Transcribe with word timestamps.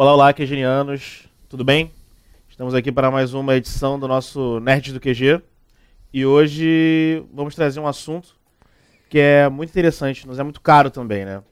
Olá, 0.00 0.14
olá, 0.14 0.32
quegenianos. 0.32 1.28
Tudo 1.46 1.62
bem? 1.62 1.92
Estamos 2.48 2.72
aqui 2.72 2.90
para 2.90 3.10
mais 3.10 3.34
uma 3.34 3.54
edição 3.54 4.00
do 4.00 4.08
nosso 4.08 4.58
Nerd 4.60 4.94
do 4.94 4.98
QG. 4.98 5.42
E 6.10 6.24
hoje 6.24 7.22
vamos 7.30 7.54
trazer 7.54 7.80
um 7.80 7.86
assunto 7.86 8.34
que 9.10 9.18
é 9.18 9.46
muito 9.50 9.68
interessante, 9.68 10.26
nos 10.26 10.38
é 10.38 10.42
muito 10.42 10.62
caro 10.62 10.90
também, 10.90 11.26
né? 11.26 11.42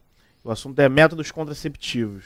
O 0.43 0.51
assunto 0.51 0.81
é 0.81 0.89
métodos 0.89 1.31
contraceptivos. 1.31 2.25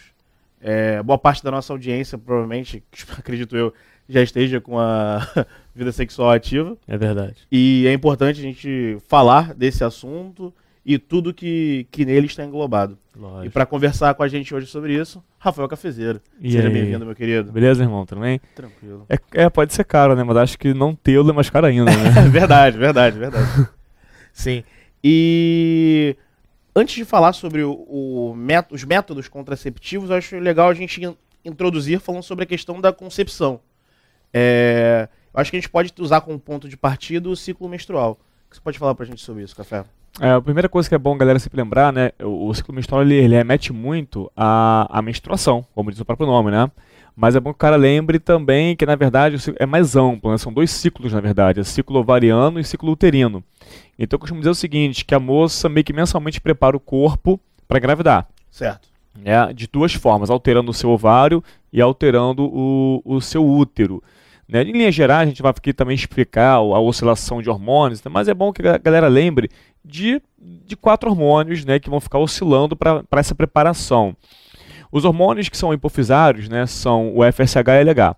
É, 0.61 1.03
boa 1.03 1.19
parte 1.19 1.43
da 1.43 1.51
nossa 1.51 1.73
audiência, 1.73 2.17
provavelmente, 2.17 2.85
acredito 3.19 3.57
eu, 3.57 3.75
já 4.09 4.23
esteja 4.23 4.61
com 4.61 4.79
a 4.79 5.27
vida 5.75 5.91
sexual 5.91 6.31
ativa. 6.31 6.79
É 6.87 6.97
verdade. 6.97 7.49
E 7.51 7.85
é 7.89 7.93
importante 7.93 8.39
a 8.39 8.43
gente 8.45 8.97
falar 9.09 9.55
desse 9.55 9.83
assunto 9.83 10.55
e 10.85 10.99
tudo 10.99 11.33
que, 11.33 11.87
que 11.91 12.05
nele 12.05 12.27
está 12.27 12.45
englobado. 12.45 12.99
Lógico. 13.17 13.47
E 13.47 13.51
para 13.51 13.67
conversar 13.67 14.15
com 14.15 14.23
a 14.23 14.29
gente 14.29 14.55
hoje 14.55 14.67
sobre 14.67 14.95
isso, 14.99 15.23
Rafael 15.39 15.69
Cafezeiro. 15.69 16.21
E 16.41 16.51
Seja 16.53 16.71
bem-vindo, 16.71 17.05
meu 17.05 17.15
querido. 17.15 17.53
Beleza, 17.53 17.83
irmão? 17.83 18.05
Tudo 18.07 18.21
bem? 18.23 18.41
Tranquilo. 18.55 19.07
É, 19.09 19.43
é, 19.45 19.51
pode 19.51 19.73
ser 19.75 19.85
caro, 19.85 20.17
né? 20.17 20.23
Mas 20.25 20.37
acho 20.39 20.59
que 20.59 20.73
não 20.75 20.95
tê-lo 20.95 21.31
é 21.31 21.33
mais 21.33 21.49
caro 21.51 21.67
ainda, 21.67 21.91
né? 21.91 22.11
verdade, 22.31 22.79
verdade, 22.79 23.19
verdade. 23.19 23.69
Sim. 24.33 24.65
E 25.05 26.17
antes 26.75 26.95
de 26.95 27.05
falar 27.05 27.33
sobre 27.33 27.63
o, 27.63 27.73
o 27.73 28.37
os 28.71 28.85
métodos 28.85 29.29
contraceptivos, 29.29 30.11
eu 30.11 30.17
acho 30.17 30.39
legal 30.39 30.69
a 30.71 30.75
gente 30.75 31.05
in- 31.05 31.17
introduzir 31.45 32.01
falando 32.01 32.23
sobre 32.23 32.45
a 32.45 32.47
questão 32.47 32.81
da 32.81 32.93
concepção. 32.93 33.61
É, 34.33 35.09
eu 35.35 35.41
acho 35.41 35.51
que 35.51 35.57
a 35.57 35.61
gente 35.61 35.69
pode 35.71 35.93
usar 35.99 36.23
como 36.23 36.39
ponto 36.41 36.69
de 36.69 36.77
partida 36.77 37.29
o 37.29 37.37
ciclo 37.37 37.69
menstrual. 37.69 38.13
O 38.47 38.51
que 38.51 38.57
você 38.57 38.63
pode 38.63 38.79
falar 38.79 38.95
pra 38.95 39.05
gente 39.05 39.21
sobre 39.21 39.43
isso, 39.45 39.55
Café? 39.55 39.85
É, 40.21 40.33
a 40.33 40.41
primeira 40.41 40.69
coisa 40.69 40.89
que 40.89 40.95
é 40.95 40.99
bom 40.99 41.17
galera 41.17 41.39
sempre 41.39 41.61
lembrar, 41.61 41.93
né? 41.93 42.13
O, 42.21 42.49
o 42.49 42.55
ciclo 42.55 42.75
menstrual 42.75 43.03
ele, 43.03 43.15
ele 43.15 43.35
remete 43.35 43.73
muito 43.73 44.31
à, 44.37 44.87
à 44.91 45.01
menstruação, 45.01 45.65
como 45.75 45.91
diz 45.91 46.01
o 46.01 46.05
próprio 46.05 46.27
nome, 46.27 46.51
né? 46.51 46.71
Mas 47.15 47.37
é 47.37 47.41
bom 47.41 47.51
que 47.51 47.57
o 47.57 47.59
cara 47.59 47.77
lembre 47.77 48.19
também 48.19 48.75
que, 48.75 48.87
na 48.87 48.97
verdade, 48.97 49.37
é 49.59 49.67
mais 49.67 49.97
amplo, 49.97 50.31
né? 50.31 50.39
São 50.39 50.53
dois 50.53 50.71
ciclos, 50.71 51.13
na 51.13 51.21
verdade. 51.21 51.61
É 51.61 51.65
ciclo 51.65 51.99
ovariano 51.99 52.59
e 52.59 52.65
ciclo 52.65 52.91
uterino. 52.91 53.45
Então 53.99 54.17
eu 54.17 54.21
costumo 54.21 54.41
dizer 54.41 54.51
o 54.51 54.55
seguinte, 54.55 55.05
que 55.05 55.15
a 55.15 55.21
moça 55.21 55.69
meio 55.69 55.85
que 55.85 55.93
mensalmente 55.93 56.41
prepara 56.41 56.77
o 56.77 56.81
corpo 56.81 57.39
para 57.69 57.79
engravidar. 57.79 58.27
Certo. 58.51 58.89
né, 59.19 59.53
de 59.55 59.67
duas 59.67 59.95
formas, 59.95 60.29
alterando 60.29 60.71
o 60.71 60.75
seu 60.75 60.91
ovário 60.91 61.43
e 61.73 61.81
alterando 61.81 62.45
o, 62.45 63.03
o 63.05 63.21
seu 63.21 63.47
útero. 63.47 64.03
Né? 64.47 64.63
Em 64.63 64.73
linhas 64.73 64.95
gerais, 64.95 65.23
a 65.23 65.31
gente 65.31 65.41
vai 65.41 65.51
aqui 65.51 65.73
também 65.73 65.95
explicar 65.95 66.57
a 66.57 66.81
oscilação 66.81 67.41
de 67.41 67.49
hormônios, 67.49 68.03
né? 68.03 68.11
mas 68.13 68.29
é 68.29 68.35
bom 68.35 68.53
que 68.53 68.67
a 68.67 68.77
galera 68.77 69.09
lembre 69.09 69.51
de, 69.85 70.23
de 70.39 70.77
quatro 70.77 71.11
hormônios 71.11 71.65
né, 71.65 71.79
que 71.79 71.91
vão 71.91 72.01
ficar 72.01 72.19
oscilando 72.19 72.77
para 72.77 73.05
essa 73.13 73.35
preparação. 73.35 74.17
Os 74.91 75.05
hormônios 75.05 75.49
que 75.49 75.57
são 75.57 75.73
hipofisários 75.73 76.49
né, 76.49 76.67
são 76.67 77.17
o 77.17 77.21
FSH 77.25 77.57
e 77.57 77.85
o 77.85 77.91
LH. 77.91 78.17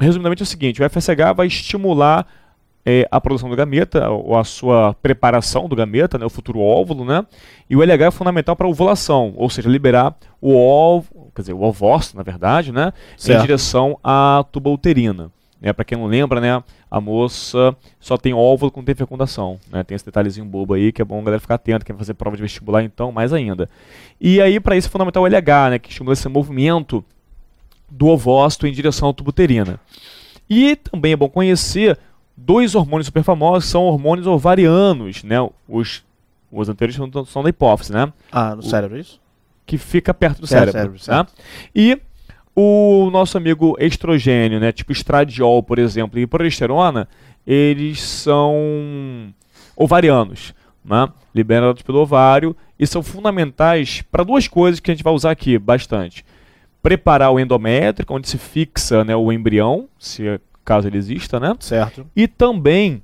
Resumidamente 0.00 0.42
é 0.42 0.44
o 0.44 0.46
seguinte, 0.46 0.82
o 0.82 0.90
FSH 0.90 1.34
vai 1.34 1.46
estimular 1.46 2.26
é, 2.84 3.06
a 3.10 3.20
produção 3.20 3.50
do 3.50 3.56
gameta, 3.56 4.08
ou 4.08 4.36
a 4.38 4.44
sua 4.44 4.94
preparação 5.02 5.68
do 5.68 5.76
gameta, 5.76 6.16
né, 6.16 6.24
o 6.24 6.30
futuro 6.30 6.60
óvulo, 6.60 7.04
né? 7.04 7.26
E 7.68 7.76
o 7.76 7.82
LH 7.82 8.06
é 8.06 8.10
fundamental 8.10 8.56
para 8.56 8.66
a 8.66 8.70
ovulação, 8.70 9.34
ou 9.36 9.50
seja, 9.50 9.68
liberar 9.68 10.16
o 10.40 10.56
óvulo, 10.56 11.30
quer 11.34 11.42
dizer, 11.42 11.52
o 11.52 11.62
ovócito, 11.62 12.16
na 12.16 12.22
verdade, 12.22 12.72
né, 12.72 12.92
Certo. 13.16 13.38
em 13.38 13.42
direção 13.42 13.98
à 14.02 14.42
tuba 14.50 14.70
uterina. 14.70 15.30
Né, 15.60 15.72
para 15.72 15.84
quem 15.84 15.98
não 15.98 16.06
lembra, 16.06 16.40
né, 16.40 16.62
a 16.90 17.00
moça 17.00 17.76
só 18.00 18.16
tem 18.16 18.32
óvulo 18.32 18.70
quando 18.70 18.86
tem 18.86 18.94
fecundação. 18.94 19.58
Né, 19.70 19.82
tem 19.84 19.94
esse 19.94 20.04
detalhezinho 20.04 20.46
bobo 20.46 20.74
aí 20.74 20.92
que 20.92 21.02
é 21.02 21.04
bom 21.04 21.20
a 21.20 21.22
galera 21.22 21.40
ficar 21.40 21.56
atento, 21.56 21.84
quem 21.84 21.94
vai 21.94 22.00
fazer 22.00 22.14
prova 22.14 22.36
de 22.36 22.42
vestibular 22.42 22.82
então, 22.82 23.12
mais 23.12 23.32
ainda. 23.32 23.68
E 24.20 24.40
aí, 24.40 24.58
para 24.58 24.76
isso, 24.76 24.88
é 24.88 24.90
fundamental 24.90 25.22
o 25.22 25.26
LH, 25.26 25.70
né, 25.70 25.78
que 25.78 25.90
estimula 25.90 26.14
esse 26.14 26.28
movimento 26.28 27.04
do 27.90 28.06
ovócito 28.06 28.66
em 28.66 28.72
direção 28.72 29.08
à 29.08 29.12
tuba 29.12 29.30
uterina. 29.30 29.80
E 30.48 30.76
também 30.76 31.12
é 31.12 31.16
bom 31.16 31.28
conhecer 31.28 31.98
dois 32.36 32.74
hormônios 32.74 33.06
super 33.06 33.22
famosos, 33.22 33.68
são 33.68 33.82
hormônios 33.82 34.26
ovarianos, 34.26 35.24
né? 35.24 35.36
Os, 35.68 36.04
os 36.50 36.68
anteriores 36.68 36.96
são, 36.96 37.24
são 37.26 37.42
da 37.42 37.50
hipófise, 37.50 37.92
né? 37.92 38.12
Ah, 38.30 38.54
no 38.54 38.62
cérebro, 38.62 38.96
é 38.96 39.00
isso? 39.00 39.20
Que 39.66 39.76
fica 39.76 40.14
perto 40.14 40.36
do 40.36 40.40
do 40.42 40.46
cérebro. 40.46 40.98
cérebro, 40.98 41.00
né? 41.08 41.26
E 41.74 42.00
o 42.60 43.08
nosso 43.12 43.38
amigo 43.38 43.76
estrogênio, 43.78 44.58
né? 44.58 44.72
Tipo 44.72 44.90
estradiol, 44.90 45.62
por 45.62 45.78
exemplo, 45.78 46.18
e 46.18 46.26
progesterona, 46.26 47.08
eles 47.46 48.02
são 48.02 49.32
ovarianos, 49.76 50.52
né? 50.84 51.08
Liberados 51.32 51.82
pelo 51.82 52.00
ovário 52.00 52.56
e 52.76 52.84
são 52.84 53.00
fundamentais 53.00 54.02
para 54.10 54.24
duas 54.24 54.48
coisas 54.48 54.80
que 54.80 54.90
a 54.90 54.94
gente 54.94 55.04
vai 55.04 55.12
usar 55.12 55.30
aqui 55.30 55.56
bastante. 55.56 56.24
Preparar 56.82 57.30
o 57.30 57.38
endométrio, 57.38 58.04
onde 58.10 58.28
se 58.28 58.38
fixa 58.38 59.04
né, 59.04 59.14
o 59.14 59.30
embrião, 59.30 59.88
se 59.96 60.40
caso 60.64 60.88
ele 60.88 60.98
exista, 60.98 61.38
né? 61.38 61.54
Certo. 61.60 62.08
E 62.16 62.26
também 62.26 63.00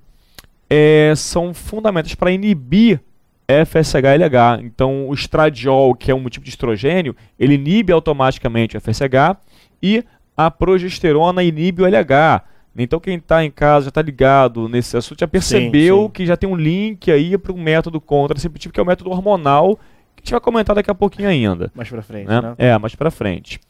é, 0.68 1.12
são 1.14 1.54
fundamentais 1.54 2.16
para 2.16 2.32
inibir 2.32 3.00
FSH-LH. 3.48 4.60
Então, 4.62 5.08
o 5.08 5.14
estradiol, 5.14 5.94
que 5.94 6.10
é 6.10 6.14
um 6.14 6.24
tipo 6.28 6.44
de 6.44 6.50
estrogênio, 6.50 7.14
ele 7.38 7.54
inibe 7.54 7.92
automaticamente 7.92 8.76
o 8.76 8.80
FSH 8.80 9.36
e 9.82 10.04
a 10.36 10.50
progesterona 10.50 11.42
inibe 11.42 11.82
o 11.82 11.86
LH. 11.86 12.42
Então, 12.76 12.98
quem 12.98 13.16
está 13.16 13.44
em 13.44 13.50
casa 13.50 13.84
já 13.84 13.88
está 13.90 14.02
ligado 14.02 14.68
nesse 14.68 14.96
assunto, 14.96 15.20
já 15.20 15.28
percebeu 15.28 16.04
sim. 16.04 16.10
que 16.10 16.26
já 16.26 16.36
tem 16.36 16.48
um 16.48 16.56
link 16.56 17.10
aí 17.10 17.38
para 17.38 17.52
o 17.52 17.58
método 17.58 18.00
contraceptivo, 18.00 18.74
que 18.74 18.80
é 18.80 18.82
o 18.82 18.86
método 18.86 19.10
hormonal, 19.10 19.76
que 20.16 20.22
a 20.22 20.24
gente 20.24 20.30
vai 20.32 20.40
comentar 20.40 20.74
daqui 20.74 20.90
a 20.90 20.94
pouquinho 20.94 21.28
ainda 21.28 21.70
Mais 21.74 21.88
pra 21.88 22.02
frente, 22.02 22.26
né? 22.26 22.40
né? 22.40 22.54
É, 22.58 22.76
mais 22.78 22.94
pra 22.96 23.10
frente. 23.10 23.60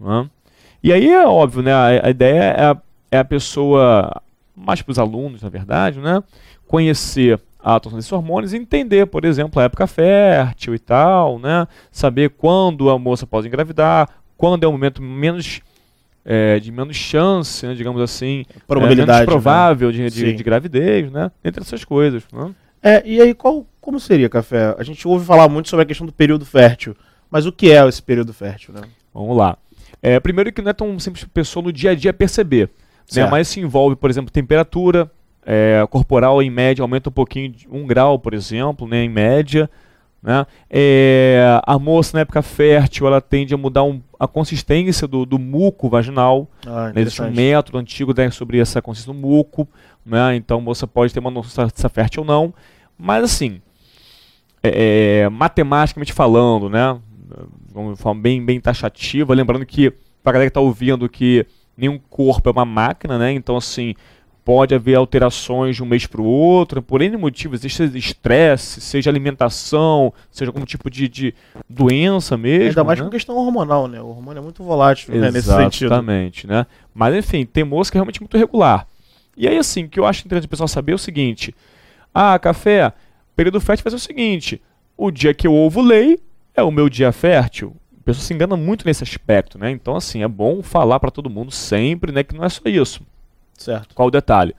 né? 0.00 0.30
E 0.82 0.92
aí 0.92 1.10
é 1.10 1.26
óbvio, 1.26 1.62
né? 1.62 1.72
A, 1.72 2.06
a 2.06 2.10
ideia 2.10 2.42
é 2.42 2.64
a, 2.64 2.76
é 3.10 3.18
a 3.18 3.24
pessoa, 3.24 4.22
mais 4.56 4.80
para 4.80 4.92
os 4.92 4.98
alunos, 4.98 5.42
na 5.42 5.48
verdade, 5.50 5.98
né? 5.98 6.22
Conhecer 6.66 7.38
a 7.62 7.74
atuação 7.74 7.98
desses 7.98 8.12
hormônios 8.12 8.52
e 8.52 8.56
entender, 8.56 9.06
por 9.06 9.24
exemplo, 9.24 9.60
a 9.60 9.64
época 9.64 9.86
fértil 9.86 10.74
e 10.74 10.78
tal, 10.78 11.38
né? 11.38 11.66
Saber 11.90 12.30
quando 12.30 12.88
a 12.90 12.98
moça 12.98 13.26
pode 13.26 13.48
engravidar, 13.48 14.08
quando 14.36 14.64
é 14.64 14.66
o 14.66 14.72
momento 14.72 15.02
menos 15.02 15.60
é, 16.24 16.60
de 16.60 16.70
menos 16.70 16.96
chance, 16.96 17.66
né, 17.66 17.74
digamos 17.74 18.00
assim, 18.02 18.44
Probabilidade, 18.66 19.10
é, 19.10 19.12
menos 19.12 19.20
né? 19.20 19.26
provável 19.26 19.90
de, 19.90 20.10
de, 20.10 20.10
Sim. 20.10 20.36
de 20.36 20.42
gravidez, 20.42 21.10
né? 21.10 21.30
Entre 21.44 21.62
essas 21.62 21.84
coisas. 21.84 22.22
Né? 22.32 22.54
É, 22.82 23.02
e 23.04 23.20
aí, 23.20 23.34
qual, 23.34 23.66
como 23.80 23.98
seria, 23.98 24.28
Café? 24.28 24.74
A 24.78 24.82
gente 24.82 25.08
ouve 25.08 25.24
falar 25.24 25.48
muito 25.48 25.68
sobre 25.68 25.82
a 25.82 25.86
questão 25.86 26.06
do 26.06 26.12
período 26.12 26.44
fértil. 26.44 26.94
Mas 27.30 27.44
o 27.44 27.52
que 27.52 27.72
é 27.72 27.86
esse 27.86 28.02
período 28.02 28.32
fértil, 28.32 28.72
né? 28.74 28.82
Vamos 29.12 29.36
lá. 29.36 29.58
É, 30.00 30.20
primeiro 30.20 30.52
que 30.52 30.62
não 30.62 30.70
é 30.70 30.74
tão 30.74 30.98
simples 30.98 31.24
para 31.24 31.30
a 31.30 31.34
pessoa 31.34 31.62
no 31.62 31.72
dia 31.72 31.90
a 31.90 31.94
dia 31.94 32.12
perceber. 32.12 32.70
Né? 33.14 33.26
Mas 33.26 33.48
se 33.48 33.60
envolve, 33.60 33.96
por 33.96 34.10
exemplo, 34.10 34.30
temperatura 34.30 35.10
é, 35.44 35.86
corporal, 35.90 36.42
em 36.42 36.50
média, 36.50 36.82
aumenta 36.82 37.08
um 37.08 37.12
pouquinho, 37.12 37.48
de 37.50 37.68
um 37.70 37.86
grau, 37.86 38.18
por 38.18 38.34
exemplo, 38.34 38.86
né, 38.86 39.02
em 39.04 39.08
média. 39.08 39.70
Né? 40.22 40.44
É, 40.68 41.60
a 41.64 41.78
moça, 41.78 42.16
na 42.16 42.22
época 42.22 42.42
fértil, 42.42 43.06
ela 43.06 43.20
tende 43.20 43.54
a 43.54 43.56
mudar 43.56 43.84
um- 43.84 44.00
a 44.18 44.26
consistência 44.26 45.06
do, 45.06 45.24
do 45.24 45.38
muco 45.38 45.88
vaginal. 45.88 46.48
Ah, 46.66 46.86
Né? 46.92 47.02
Existe 47.02 47.22
um 47.22 47.24
método 47.36 47.78
antigo 47.78 48.12
né, 48.16 48.28
sobre 48.30 48.58
essa 48.58 48.82
consistência 48.82 49.12
do 49.14 49.18
muco. 49.26 49.66
Né? 50.04 50.34
Então 50.36 50.58
a 50.58 50.60
moça 50.60 50.86
pode 50.86 51.14
ter 51.14 51.20
uma 51.20 51.30
noção 51.30 51.68
se 51.72 51.86
é 51.86 51.88
fértil 51.88 52.22
ou 52.22 52.26
não. 52.26 52.52
Mas 52.98 53.22
assim, 53.22 53.60
é, 54.62 55.22
é, 55.24 55.28
matematicamente 55.28 56.12
falando, 56.12 56.68
né? 56.68 56.98
Vamos 57.72 57.96
de 57.96 58.02
forma 58.02 58.20
bem, 58.20 58.44
bem 58.44 58.60
taxativa, 58.60 59.34
lembrando 59.34 59.64
que, 59.64 59.90
para 60.22 60.30
a 60.30 60.32
galera 60.32 60.50
que 60.50 60.50
está 60.50 60.60
ouvindo, 60.60 61.08
que 61.08 61.46
nenhum 61.76 61.98
corpo 62.10 62.48
é 62.48 62.52
uma 62.52 62.64
máquina, 62.64 63.18
né? 63.18 63.30
Então, 63.32 63.56
assim, 63.56 63.94
pode 64.48 64.74
haver 64.74 64.94
alterações 64.94 65.76
de 65.76 65.82
um 65.82 65.86
mês 65.86 66.06
para 66.06 66.22
o 66.22 66.24
outro, 66.24 66.80
por 66.80 67.02
N 67.02 67.18
motivos, 67.18 67.60
seja 67.60 67.84
estresse, 67.98 68.80
seja 68.80 69.10
alimentação, 69.10 70.10
seja 70.30 70.48
algum 70.48 70.64
tipo 70.64 70.88
de, 70.88 71.06
de 71.06 71.34
doença 71.68 72.34
mesmo. 72.34 72.68
Ainda 72.68 72.82
mais 72.82 72.98
né? 72.98 73.04
com 73.04 73.10
questão 73.10 73.36
hormonal, 73.36 73.86
né? 73.86 74.00
O 74.00 74.06
hormônio 74.06 74.38
é 74.38 74.42
muito 74.42 74.64
volátil 74.64 75.14
né, 75.14 75.30
nesse 75.30 75.48
sentido. 75.48 75.88
Exatamente, 75.88 76.46
né? 76.46 76.64
Mas 76.94 77.14
enfim, 77.14 77.44
tem 77.44 77.62
moça 77.62 77.92
que 77.92 77.98
é 77.98 78.00
realmente 78.00 78.22
muito 78.22 78.38
regular. 78.38 78.86
E 79.36 79.46
aí, 79.46 79.58
assim, 79.58 79.84
o 79.84 79.88
que 79.90 80.00
eu 80.00 80.06
acho 80.06 80.24
interessante 80.24 80.46
o 80.46 80.50
pessoal 80.50 80.66
saber 80.66 80.92
é 80.92 80.94
o 80.94 80.98
seguinte: 80.98 81.54
ah, 82.14 82.38
café, 82.38 82.90
período 83.36 83.60
fértil 83.60 83.84
vai 83.84 83.90
ser 83.90 83.96
o 83.96 84.00
seguinte: 84.00 84.62
o 84.96 85.10
dia 85.10 85.34
que 85.34 85.46
eu 85.46 85.54
ovulei 85.54 86.18
é 86.56 86.62
o 86.62 86.70
meu 86.70 86.88
dia 86.88 87.12
fértil. 87.12 87.76
A 88.00 88.02
pessoa 88.02 88.24
se 88.24 88.32
engana 88.32 88.56
muito 88.56 88.86
nesse 88.86 89.04
aspecto, 89.04 89.58
né? 89.58 89.70
Então, 89.70 89.94
assim, 89.94 90.22
é 90.22 90.28
bom 90.28 90.62
falar 90.62 90.98
para 90.98 91.10
todo 91.10 91.28
mundo 91.28 91.50
sempre, 91.50 92.12
né, 92.12 92.22
que 92.22 92.34
não 92.34 92.44
é 92.44 92.48
só 92.48 92.62
isso. 92.64 93.02
Certo. 93.58 93.94
Qual 93.94 94.08
o 94.08 94.10
detalhe? 94.10 94.54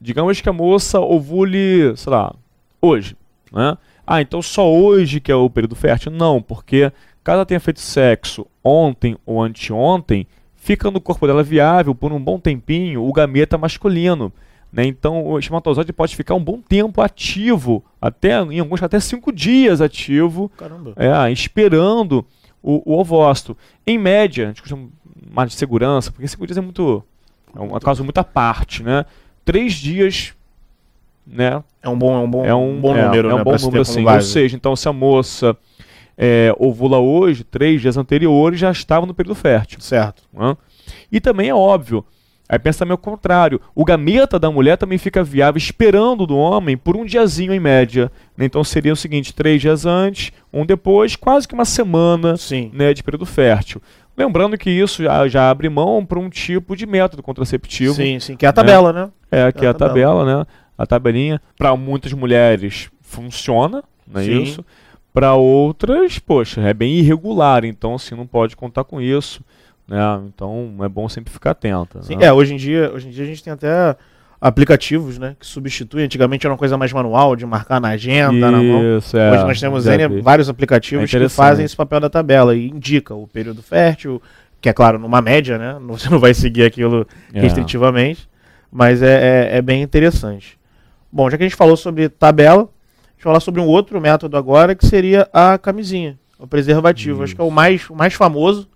Digamos 0.00 0.40
que 0.40 0.48
a 0.48 0.52
moça 0.52 1.00
ovule, 1.00 1.96
sei 1.96 2.10
lá, 2.10 2.34
hoje, 2.80 3.16
né? 3.52 3.76
Ah, 4.06 4.20
então 4.20 4.40
só 4.40 4.72
hoje 4.72 5.20
que 5.20 5.32
é 5.32 5.34
o 5.34 5.50
período 5.50 5.74
fértil? 5.74 6.12
Não, 6.12 6.40
porque 6.40 6.92
caso 7.22 7.36
ela 7.36 7.46
tenha 7.46 7.60
feito 7.60 7.80
sexo 7.80 8.46
ontem 8.62 9.16
ou 9.26 9.42
anteontem, 9.42 10.26
fica 10.54 10.90
no 10.90 11.00
corpo 11.00 11.26
dela 11.26 11.42
viável 11.42 11.94
por 11.94 12.12
um 12.12 12.22
bom 12.22 12.38
tempinho 12.38 13.04
o 13.04 13.12
gameta 13.12 13.58
masculino. 13.58 14.32
Né? 14.72 14.84
Então 14.84 15.24
o 15.24 15.38
espermatozoide 15.38 15.92
pode 15.92 16.14
ficar 16.14 16.34
um 16.34 16.42
bom 16.42 16.60
tempo 16.60 17.00
ativo, 17.00 17.84
até 18.00 18.40
em 18.42 18.60
alguns 18.60 18.82
até 18.82 19.00
cinco 19.00 19.32
dias 19.32 19.80
ativo, 19.80 20.50
é, 20.96 21.32
esperando 21.32 22.24
o, 22.62 22.82
o 22.92 22.98
ovócito. 22.98 23.56
Em 23.86 23.96
média, 23.96 24.44
a 24.44 24.48
gente 24.48 24.60
costuma 24.60 24.88
mais 25.30 25.50
de 25.50 25.56
segurança, 25.56 26.10
porque 26.10 26.26
cinco 26.26 26.46
dias 26.46 26.58
é 26.58 26.60
muito. 26.60 27.02
É 27.56 27.60
um 27.60 27.78
caso 27.80 28.04
muito 28.04 28.18
à 28.18 28.24
parte, 28.24 28.82
né? 28.82 29.04
Três 29.44 29.72
dias. 29.74 30.34
Né? 31.26 31.62
É 31.82 31.88
um 31.88 31.98
bom, 31.98 32.14
é 32.14 32.18
um 32.20 32.30
bom, 32.30 32.44
É 32.44 32.54
um, 32.54 32.80
bom 32.80 32.96
é, 32.96 33.04
número, 33.04 33.30
é 33.30 33.34
um 33.34 33.38
né? 33.38 33.44
bom 33.44 33.50
pra 33.50 33.58
se 33.58 33.64
ter 33.64 33.68
número, 33.70 33.82
assim. 33.82 34.04
Ou 34.06 34.20
seja, 34.20 34.56
então 34.56 34.76
se 34.76 34.88
a 34.88 34.92
moça 34.92 35.56
é, 36.16 36.54
ovula 36.58 36.98
hoje, 36.98 37.42
três 37.42 37.80
dias 37.80 37.96
anteriores 37.96 38.60
já 38.60 38.70
estava 38.70 39.06
no 39.06 39.14
período 39.14 39.34
fértil. 39.34 39.80
Certo. 39.80 40.22
né? 40.32 40.56
E 41.10 41.20
também 41.20 41.48
é 41.48 41.54
óbvio, 41.54 42.04
aí 42.48 42.58
pensa 42.60 42.80
também 42.80 42.94
o 42.94 42.98
contrário, 42.98 43.60
o 43.74 43.84
gameta 43.84 44.38
da 44.38 44.50
mulher 44.50 44.76
também 44.76 44.98
fica 44.98 45.24
viável 45.24 45.58
esperando 45.58 46.26
do 46.26 46.36
homem 46.36 46.76
por 46.76 46.96
um 46.96 47.04
diazinho 47.04 47.52
em 47.52 47.58
média. 47.60 48.10
né? 48.36 48.44
Então 48.44 48.62
seria 48.62 48.92
o 48.92 48.96
seguinte, 48.96 49.34
três 49.34 49.60
dias 49.60 49.84
antes, 49.84 50.30
um 50.52 50.64
depois, 50.64 51.16
quase 51.16 51.46
que 51.48 51.54
uma 51.54 51.64
semana 51.64 52.36
Sim. 52.36 52.70
né, 52.72 52.94
de 52.94 53.02
período 53.02 53.26
fértil. 53.26 53.82
Lembrando 54.16 54.56
que 54.56 54.70
isso 54.70 55.02
já, 55.02 55.28
já 55.28 55.50
abre 55.50 55.68
mão 55.68 56.04
para 56.04 56.18
um 56.18 56.30
tipo 56.30 56.74
de 56.74 56.86
método 56.86 57.22
contraceptivo. 57.22 57.94
Sim, 57.94 58.18
sim. 58.18 58.36
Que 58.36 58.46
é 58.46 58.48
a 58.48 58.52
tabela, 58.52 58.92
né? 58.92 59.10
É, 59.30 59.44
aqui 59.44 59.64
É 59.64 59.68
a 59.68 59.72
a 59.72 59.74
tabela, 59.74 60.24
né? 60.24 60.46
A 60.78 60.86
tabelinha. 60.86 61.40
Para 61.58 61.76
muitas 61.76 62.12
mulheres 62.12 62.90
funciona, 63.00 63.82
não 64.06 64.20
é 64.20 64.24
Sim. 64.24 64.42
isso? 64.42 64.64
Para 65.12 65.34
outras, 65.34 66.18
poxa, 66.18 66.60
é 66.60 66.74
bem 66.74 66.94
irregular, 66.98 67.64
então 67.64 67.94
assim 67.94 68.14
não 68.14 68.26
pode 68.26 68.54
contar 68.54 68.84
com 68.84 69.00
isso, 69.00 69.42
né? 69.88 69.98
Então 70.26 70.74
é 70.82 70.88
bom 70.88 71.08
sempre 71.08 71.32
ficar 71.32 71.52
atenta. 71.52 72.02
Sim, 72.02 72.16
né? 72.16 72.26
é, 72.26 72.32
hoje 72.32 72.52
em 72.52 72.56
dia, 72.58 72.92
hoje 72.92 73.08
em 73.08 73.10
dia 73.10 73.24
a 73.24 73.26
gente 73.26 73.42
tem 73.42 73.52
até 73.52 73.96
aplicativos, 74.40 75.18
né, 75.18 75.36
que 75.38 75.46
substituem. 75.46 76.04
Antigamente 76.04 76.46
era 76.46 76.52
uma 76.52 76.58
coisa 76.58 76.76
mais 76.76 76.92
manual, 76.92 77.34
de 77.34 77.46
marcar 77.46 77.80
na 77.80 77.88
agenda, 77.88 78.50
na 78.50 78.62
mão. 78.62 78.98
Isso, 78.98 79.16
é. 79.16 79.32
Hoje 79.32 79.44
nós 79.44 79.60
temos 79.60 79.86
N, 79.86 80.20
vários 80.20 80.48
aplicativos 80.48 81.12
É 81.12 81.18
que 81.18 81.28
fazem 81.28 81.64
esse 81.64 81.76
papel 81.76 82.00
da 82.00 82.10
tabela 82.10 82.54
e 82.54 82.68
indica 82.68 83.14
o 83.14 83.26
período 83.26 83.62
fértil, 83.62 84.20
que 84.60 84.68
é 84.68 84.72
claro, 84.72 84.98
numa 84.98 85.20
média, 85.20 85.58
né? 85.58 85.76
Você 85.88 86.10
não 86.10 86.18
vai 86.18 86.34
seguir 86.34 86.64
aquilo 86.64 87.06
É. 87.32 87.40
restritivamente, 87.40 88.28
mas 88.70 89.02
é, 89.02 89.50
é, 89.52 89.56
é 89.58 89.62
bem 89.62 89.82
interessante. 89.82 90.58
Bom, 91.10 91.30
já 91.30 91.36
que 91.36 91.44
a 91.44 91.46
gente 91.46 91.56
falou 91.56 91.76
sobre 91.76 92.08
tabela, 92.08 92.64
deixa 93.14 93.20
eu 93.20 93.22
falar 93.24 93.40
sobre 93.40 93.60
um 93.60 93.66
outro 93.66 94.00
método 94.00 94.36
agora, 94.36 94.74
que 94.74 94.86
seria 94.86 95.28
a 95.32 95.56
camisinha, 95.56 96.18
o 96.38 96.46
preservativo. 96.46 97.22
Acho 97.22 97.34
que 97.34 97.40
é 97.40 97.44
o 97.44 97.50
mais, 97.50 97.88
o 97.88 97.94
mais 97.94 98.12
famoso, 98.12 98.68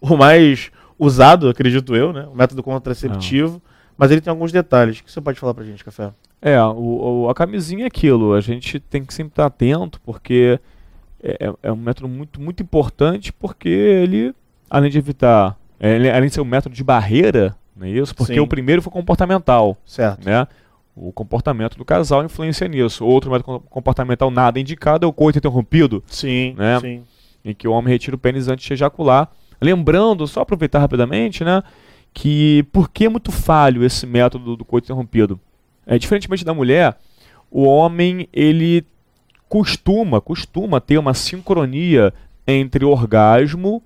o 0.00 0.16
mais 0.16 0.72
usado, 0.98 1.48
acredito 1.48 1.94
eu, 1.94 2.12
né? 2.12 2.26
O 2.32 2.36
método 2.36 2.62
contraceptivo. 2.62 3.62
Mas 3.96 4.10
ele 4.10 4.20
tem 4.20 4.30
alguns 4.30 4.50
detalhes. 4.52 4.98
O 4.98 5.04
que 5.04 5.10
você 5.12 5.20
pode 5.20 5.38
falar 5.38 5.54
pra 5.54 5.64
gente, 5.64 5.84
Café? 5.84 6.10
É, 6.42 6.60
o, 6.62 7.24
o- 7.24 7.28
a 7.30 7.34
camisinha 7.34 7.84
é 7.84 7.86
aquilo. 7.86 8.34
A 8.34 8.40
gente 8.40 8.78
tem 8.80 9.04
que 9.04 9.14
sempre 9.14 9.32
estar 9.32 9.46
atento, 9.46 10.00
porque 10.02 10.58
é, 11.22 11.50
é 11.62 11.72
um 11.72 11.76
método 11.76 12.08
muito, 12.08 12.40
muito 12.40 12.62
importante, 12.62 13.32
porque 13.32 13.68
ele, 13.68 14.34
além 14.68 14.90
de 14.90 14.98
evitar, 14.98 15.56
é, 15.80 15.94
ele- 15.94 16.10
além 16.10 16.28
de 16.28 16.34
ser 16.34 16.40
um 16.40 16.44
método 16.44 16.74
de 16.74 16.84
barreira, 16.84 17.56
não 17.76 17.86
é 17.86 17.90
isso? 17.90 18.14
Porque 18.14 18.34
Sim. 18.34 18.40
o 18.40 18.46
primeiro 18.46 18.82
foi 18.82 18.92
comportamental, 18.92 19.76
Certo. 19.86 20.24
né? 20.24 20.46
O 20.96 21.12
comportamento 21.12 21.76
do 21.76 21.84
casal 21.84 22.22
influencia 22.24 22.68
nisso. 22.68 23.04
Outro 23.04 23.30
método 23.30 23.44
com- 23.60 23.66
comportamental 23.68 24.30
nada 24.30 24.60
indicado 24.60 25.04
é 25.06 25.08
o 25.08 25.12
coito 25.12 25.38
interrompido, 25.38 26.02
Sim, 26.06 26.54
Né? 26.58 26.78
sim. 26.80 27.02
em 27.44 27.54
que 27.54 27.66
o 27.66 27.72
homem 27.72 27.92
retira 27.92 28.14
o 28.16 28.18
pênis 28.18 28.48
antes 28.48 28.64
de 28.66 28.72
ejacular. 28.74 29.30
Lembrando, 29.60 30.26
só 30.26 30.40
aproveitar 30.42 30.78
rapidamente, 30.78 31.42
né? 31.44 31.62
Que 32.14 32.62
por 32.72 32.88
que 32.88 33.04
é 33.04 33.08
muito 33.08 33.30
falho 33.30 33.84
esse 33.84 34.06
método 34.06 34.56
do, 34.56 34.64
coito 34.64 34.86
interrompido? 34.86 35.38
É, 35.84 35.98
diferentemente 35.98 36.44
da 36.44 36.54
mulher, 36.54 36.96
o 37.50 37.64
homem 37.64 38.28
ele 38.32 38.86
costuma, 39.48 40.20
costuma 40.20 40.80
ter 40.80 40.96
uma 40.96 41.12
sincronia 41.12 42.14
entre 42.46 42.84
orgasmo 42.84 43.82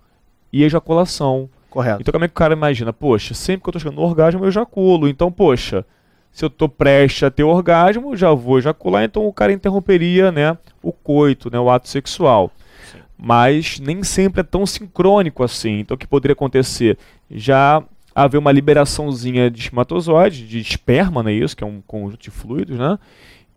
e 0.53 0.63
ejaculação. 0.63 1.49
Correto. 1.71 2.01
Então 2.01 2.13
como 2.13 2.25
é 2.25 2.29
que 2.29 2.33
o 2.33 2.37
cara 2.37 2.55
imagina? 2.55 2.93
Poxa, 2.93 3.35
sempre 3.35 3.63
que 3.65 3.69
eu 3.69 3.73
tô 3.73 3.79
chegando 3.79 3.97
no 3.97 4.03
orgasmo 4.03 4.45
eu 4.45 4.49
ejaculo. 4.49 5.09
Então, 5.09 5.33
poxa, 5.33 5.85
se 6.31 6.45
eu 6.45 6.51
tô 6.51 6.69
prestes 6.69 7.23
a 7.23 7.31
ter 7.31 7.43
orgasmo, 7.43 8.17
já 8.17 8.33
vou 8.33 8.59
ejacular, 8.59 9.03
então 9.03 9.27
o 9.27 9.33
cara 9.33 9.53
interromperia, 9.53 10.31
né, 10.31 10.57
o 10.83 10.93
coito, 10.93 11.51
né, 11.51 11.59
o 11.59 11.71
ato 11.71 11.89
sexual. 11.89 12.53
Sim. 12.93 12.99
Mas 13.17 13.81
nem 13.81 14.03
sempre 14.05 14.41
é 14.41 14.45
tão 14.45 14.65
sincrônico 14.65 15.43
assim. 15.43 15.81
Então 15.81 15.95
o 15.95 15.99
que 15.99 16.07
poderia 16.07 16.35
acontecer? 16.35 16.97
Já 17.31 17.83
haver 18.25 18.39
uma 18.39 18.53
liberaçãozinha 18.53 19.51
de 19.51 19.61
espermatozoide, 19.61 20.47
de 20.47 20.59
esperma, 20.59 21.23
não 21.23 21.31
é 21.31 21.35
isso? 21.35 21.57
Que 21.57 21.65
é 21.65 21.67
um 21.67 21.81
conjunto 21.87 22.21
de 22.23 22.31
fluidos, 22.31 22.79
né? 22.79 22.99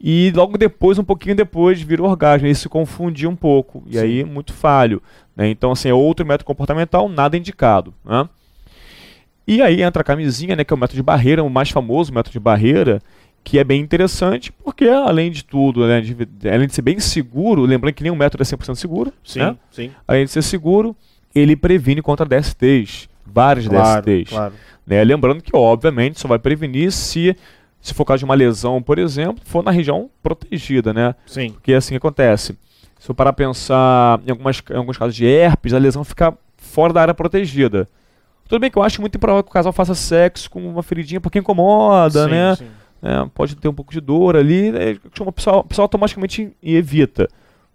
E 0.03 0.31
logo 0.35 0.57
depois, 0.57 0.97
um 0.97 1.03
pouquinho 1.03 1.35
depois, 1.35 1.81
vira 1.81 2.01
o 2.01 2.05
orgasmo. 2.05 2.47
E 2.47 2.55
se 2.55 2.67
confundir 2.67 3.27
um 3.29 3.35
pouco. 3.35 3.83
E 3.87 3.93
Sim. 3.93 3.99
aí, 3.99 4.23
muito 4.23 4.51
falho. 4.53 5.01
né? 5.35 5.47
Então, 5.49 5.71
assim, 5.71 5.89
é 5.89 5.93
outro 5.93 6.25
método 6.25 6.45
comportamental, 6.45 7.07
nada 7.07 7.37
indicado. 7.37 7.93
Né? 8.03 8.27
E 9.47 9.61
aí 9.61 9.81
entra 9.81 10.01
a 10.01 10.03
camisinha, 10.03 10.55
né, 10.55 10.63
que 10.63 10.73
é 10.73 10.75
o 10.75 10.79
método 10.79 10.95
de 10.97 11.03
barreira, 11.03 11.43
o 11.43 11.49
mais 11.49 11.69
famoso 11.69 12.13
método 12.13 12.31
de 12.33 12.39
barreira, 12.39 13.01
que 13.43 13.57
é 13.59 13.63
bem 13.63 13.81
interessante, 13.81 14.51
porque 14.51 14.87
além 14.87 15.31
de 15.31 15.43
tudo, 15.43 15.85
né, 15.87 15.99
de- 15.99 16.15
além 16.49 16.67
de 16.67 16.75
ser 16.75 16.83
bem 16.83 16.99
seguro, 16.99 17.63
lembrando 17.63 17.93
que 17.93 18.03
nenhum 18.03 18.15
método 18.15 18.43
é 18.43 18.45
100% 18.45 18.75
seguro, 18.75 19.11
Sim, 19.23 19.39
né? 19.39 19.55
sim. 19.71 19.91
além 20.07 20.25
de 20.25 20.31
ser 20.31 20.43
seguro, 20.43 20.95
ele 21.33 21.55
previne 21.55 22.01
contra 22.03 22.25
DSTs, 22.25 23.09
várias 23.25 23.67
Claro, 23.67 24.01
DSTs. 24.05 24.29
claro. 24.29 24.53
né? 24.85 25.03
Lembrando 25.03 25.41
que, 25.41 25.51
obviamente, 25.55 26.19
só 26.19 26.27
vai 26.27 26.39
prevenir 26.39 26.91
se, 26.91 27.35
se 27.81 27.93
for 27.93 28.05
caso 28.05 28.19
de 28.19 28.25
uma 28.25 28.35
lesão, 28.35 28.81
por 28.81 28.99
exemplo, 28.99 29.41
for 29.45 29.63
na 29.63 29.71
região 29.71 30.09
protegida, 30.21 30.93
né? 30.93 31.15
Sim. 31.25 31.51
Porque 31.51 31.73
é 31.73 31.77
assim 31.77 31.89
que 31.93 31.97
acontece. 31.97 32.57
Se 32.99 33.09
eu 33.09 33.15
parar 33.15 33.31
a 33.31 33.33
pensar 33.33 34.19
em, 34.27 34.31
algumas, 34.31 34.61
em 34.69 34.75
alguns 34.75 34.97
casos 34.97 35.15
de 35.15 35.25
herpes, 35.25 35.73
a 35.73 35.77
lesão 35.79 36.03
fica 36.03 36.33
fora 36.57 36.93
da 36.93 37.01
área 37.01 37.13
protegida. 37.13 37.87
Tudo 38.47 38.59
bem 38.59 38.69
que 38.69 38.77
eu 38.77 38.83
acho 38.83 39.01
muito 39.01 39.15
improvável 39.15 39.43
que 39.43 39.49
o 39.49 39.53
casal 39.53 39.71
faça 39.71 39.95
sexo 39.95 40.49
com 40.49 40.59
uma 40.67 40.83
feridinha 40.83 41.19
porque 41.21 41.39
incomoda, 41.39 42.25
sim, 42.25 42.29
né? 42.31 42.55
sim. 42.55 42.67
É, 43.01 43.25
pode 43.33 43.55
ter 43.55 43.67
um 43.67 43.73
pouco 43.73 43.91
de 43.91 43.99
dor 43.99 44.35
ali, 44.35 44.71
né? 44.71 44.97
o 45.19 45.31
pessoal, 45.31 45.59
o 45.61 45.63
pessoal 45.63 45.85
automaticamente 45.85 46.51
evita. 46.61 47.27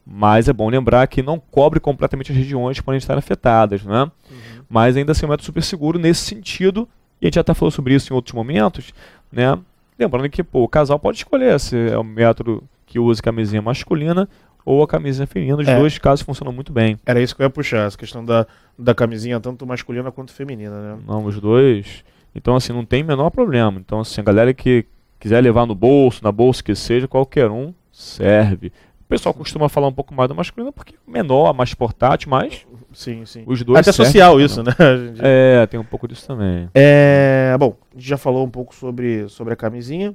Mas 0.07 0.49
é 0.49 0.53
bom 0.53 0.69
lembrar 0.69 1.07
que 1.09 1.21
não 1.23 1.39
cobre 1.39 1.81
completamente 1.81 2.31
as 2.31 2.39
regiões 2.39 2.79
que 2.79 2.85
podem 2.85 2.99
estar 2.99 3.19
afetadas, 3.19 3.83
né? 3.83 4.05
Uhum. 4.31 4.63
Mas 4.69 4.97
ainda 4.97 5.11
assim 5.13 5.25
é 5.25 5.29
um 5.29 5.31
método 5.31 5.45
super 5.47 5.63
seguro 5.63 5.99
nesse 5.99 6.21
sentido, 6.21 6.89
e 7.21 7.25
a 7.25 7.29
gente 7.29 7.35
já 7.35 7.41
até 7.41 7.53
falou 7.55 7.71
sobre 7.73 7.95
isso 7.95 8.13
em 8.13 8.17
outros 8.17 8.33
momentos, 8.35 8.93
né? 9.33 9.59
Lembrando 9.99 10.29
que 10.29 10.45
pô, 10.45 10.63
o 10.63 10.69
casal 10.69 10.99
pode 10.99 11.19
escolher 11.19 11.59
se 11.59 11.77
é 11.89 11.99
o 11.99 12.05
método 12.05 12.63
que 12.85 12.99
use 12.99 13.21
camisinha 13.21 13.61
masculina 13.63 14.29
ou 14.65 14.83
a 14.83 14.87
camisinha 14.87 15.27
feminina. 15.27 15.59
Os 15.61 15.67
É. 15.69 15.79
dois 15.79 15.97
casos 15.99 16.25
funcionam 16.25 16.53
muito 16.53 16.73
bem. 16.73 16.99
Era 17.05 17.21
isso 17.21 17.35
que 17.35 17.43
eu 17.43 17.47
ia 17.47 17.51
puxar, 17.51 17.87
essa 17.87 17.97
questão 17.99 18.25
da, 18.25 18.47
da 18.79 18.95
camisinha, 18.95 19.41
tanto 19.41 19.67
masculina 19.67 20.13
quanto 20.13 20.33
feminina, 20.33 20.95
né? 20.95 20.99
Não, 21.07 21.25
os 21.25 21.41
dois. 21.41 22.05
Então, 22.35 22.55
assim, 22.55 22.73
não 22.73 22.85
tem 22.85 23.03
menor 23.03 23.31
problema. 23.31 23.79
Então, 23.81 24.01
assim, 24.01 24.21
a 24.21 24.25
galera 24.25 24.53
que 24.53 24.85
quiser 25.19 25.41
levar 25.41 25.67
no 25.67 25.75
bolso, 25.75 26.23
na 26.23 26.31
bolsa 26.31 26.63
que 26.63 26.75
seja, 26.75 27.09
qualquer 27.09 27.51
um 27.51 27.73
serve. 27.91 28.71
O 29.07 29.09
pessoal 29.09 29.33
costuma 29.33 29.69
falar 29.69 29.87
um 29.87 29.93
pouco 29.93 30.13
mais 30.13 30.29
da 30.29 30.35
masculina 30.35 30.73
porque 30.73 30.95
é 30.97 31.11
menor, 31.11 31.55
mais 31.55 31.73
portátil, 31.73 32.29
mas 32.29 32.67
Sim, 32.93 33.25
sim. 33.25 33.45
os 33.47 33.63
dois 33.63 33.79
Até 33.79 33.93
social 33.93 34.35
pra 34.35 34.45
isso, 34.45 34.63
né? 34.65 34.73
Gente- 35.07 35.21
É, 35.23 35.65
tem 35.67 35.79
um 35.79 35.85
pouco 35.85 36.09
disso 36.09 36.27
também. 36.27 36.69
É, 36.75 37.55
bom, 37.59 37.77
a 37.93 37.95
gente 37.99 38.09
já 38.09 38.17
falou 38.17 38.45
um 38.45 38.51
pouco 38.51 38.75
sobre, 38.75 39.29
sobre 39.29 39.53
a 39.53 39.57
camisinha. 39.57 40.13